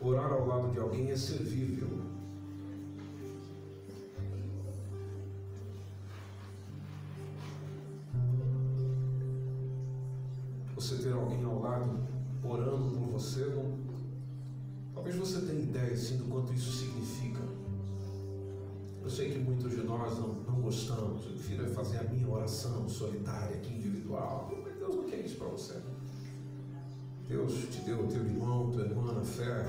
[0.00, 1.88] Orar ao lado de alguém é servível.
[23.00, 24.52] Solitária, aqui individual.
[24.62, 25.80] Mas Deus não quer isso para você.
[27.26, 29.64] Deus te deu teu irmão, tua irmã na fé,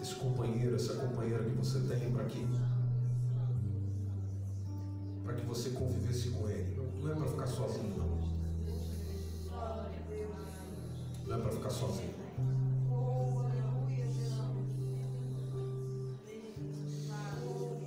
[0.00, 2.44] esse companheiro, essa companheira que você tem para que
[5.22, 6.76] para que você convivesse com ele.
[7.00, 8.14] Não é para ficar sozinho, não.
[11.26, 12.14] Não é para ficar sozinho.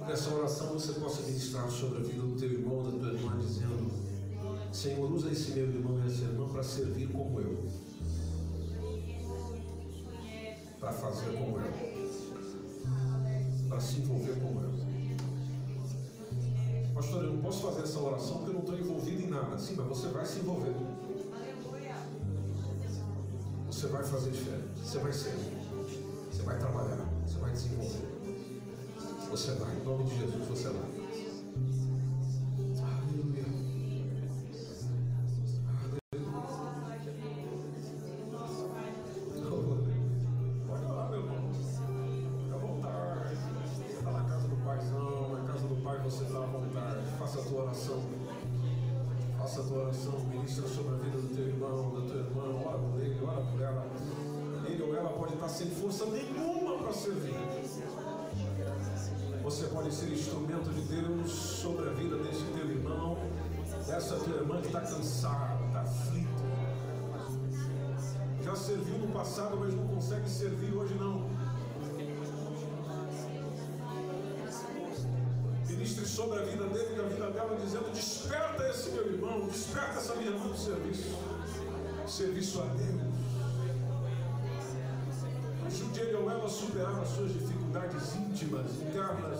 [0.08, 2.37] Nessa oração você possa ministrar sobre a vida do
[4.78, 7.68] Senhor, usa esse meu irmão e essa irmã para servir como eu,
[10.80, 11.74] para fazer como eu,
[13.68, 14.70] para se envolver como eu.
[16.94, 19.58] Pastor, eu não posso fazer essa oração porque eu não estou envolvido em nada.
[19.58, 20.76] Sim, mas você vai se envolver.
[23.66, 24.80] Você vai fazer diferente.
[24.80, 25.58] Você vai servir.
[26.32, 27.04] Você vai trabalhar.
[27.26, 28.08] Você vai desenvolver.
[29.32, 29.76] Você vai.
[29.76, 30.97] Em nome de Jesus, você vai.
[76.18, 80.16] Sobre a vida dele e a vida dela, dizendo: Desperta esse meu irmão, desperta essa
[80.16, 81.16] minha irmã do serviço.
[82.08, 83.02] Serviço a Deus.
[85.68, 89.40] Ajude ele ou ela a superar as suas dificuldades íntimas, internas,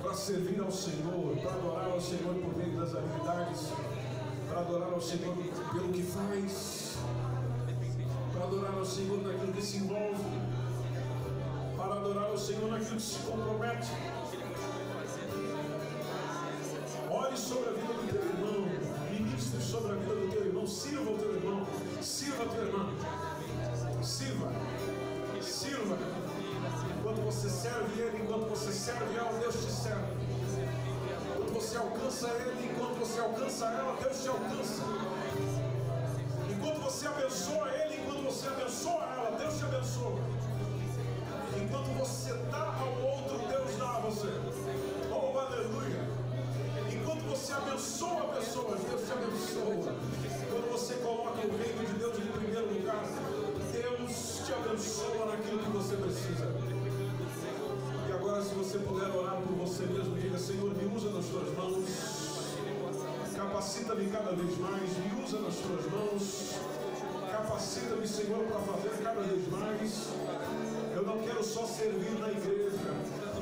[0.00, 3.72] para servir ao Senhor, para adorar ao Senhor por meio das habilidades,
[4.48, 5.34] para adorar ao Senhor
[5.72, 6.98] pelo que faz,
[8.32, 10.22] para adorar ao Senhor naquilo que se envolve,
[11.76, 13.90] para adorar ao Senhor naquilo que se compromete.
[17.32, 18.68] Ore sobre a vida do teu irmão,
[19.10, 21.66] ministre sobre a vida do teu irmão, sirva o teu irmão,
[22.02, 22.88] sirva a tua irmã,
[24.02, 24.52] sirva,
[25.40, 25.98] sirva.
[26.98, 30.12] Enquanto você serve Ele, enquanto você serve ela, Deus te serve.
[31.30, 34.82] Enquanto você alcança Ele, enquanto você alcança ela, Deus te alcança.
[36.50, 39.01] Enquanto você abençoa Ele, enquanto você abençoa
[69.52, 70.08] mais.
[70.94, 72.90] Eu não quero só servir na igreja,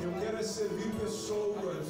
[0.01, 1.87] eu quero é servir pessoas.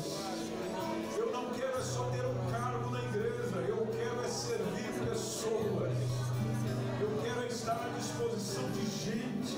[1.18, 5.92] Eu não quero é só ter um cargo na igreja, eu quero é servir pessoas.
[7.00, 9.58] Eu quero é estar à disposição de gente,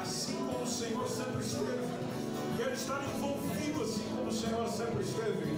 [0.00, 2.16] assim como o Senhor sempre esteve.
[2.56, 5.56] Quero estar envolvido assim como o Senhor sempre esteve.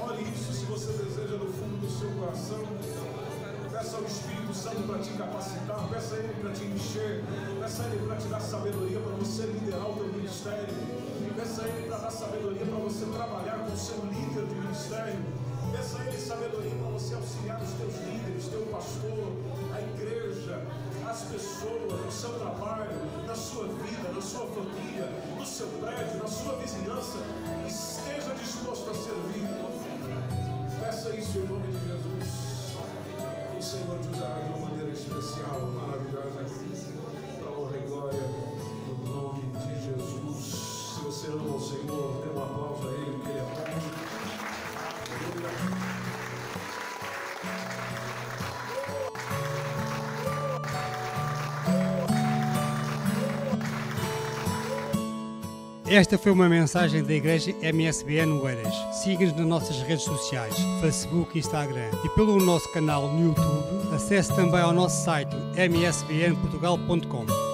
[0.00, 2.77] Olhe isso se você deseja no fundo do seu coração.
[3.78, 7.22] Peça ao Espírito Santo para te capacitar, peça a Ele para te encher,
[7.60, 10.74] peça a Ele para te dar sabedoria para você liderar o teu ministério,
[11.36, 15.24] peça a Ele para dar sabedoria para você trabalhar com o seu líder de ministério,
[15.70, 19.32] peça a Ele sabedoria para você auxiliar os teus líderes, teu pastor,
[19.72, 20.60] a igreja,
[21.08, 22.98] as pessoas, no seu trabalho,
[23.28, 25.08] na sua vida, na sua família,
[25.38, 27.18] no seu prédio, na sua vizinhança.
[27.64, 29.67] Esteja disposto a servir.
[55.98, 58.72] Esta foi uma mensagem da Igreja MSBN Oeiras.
[59.02, 61.90] Siga-nos nas nossas redes sociais, Facebook e Instagram.
[62.04, 67.47] E pelo nosso canal no YouTube, acesse também ao nosso site msbnportugal.com.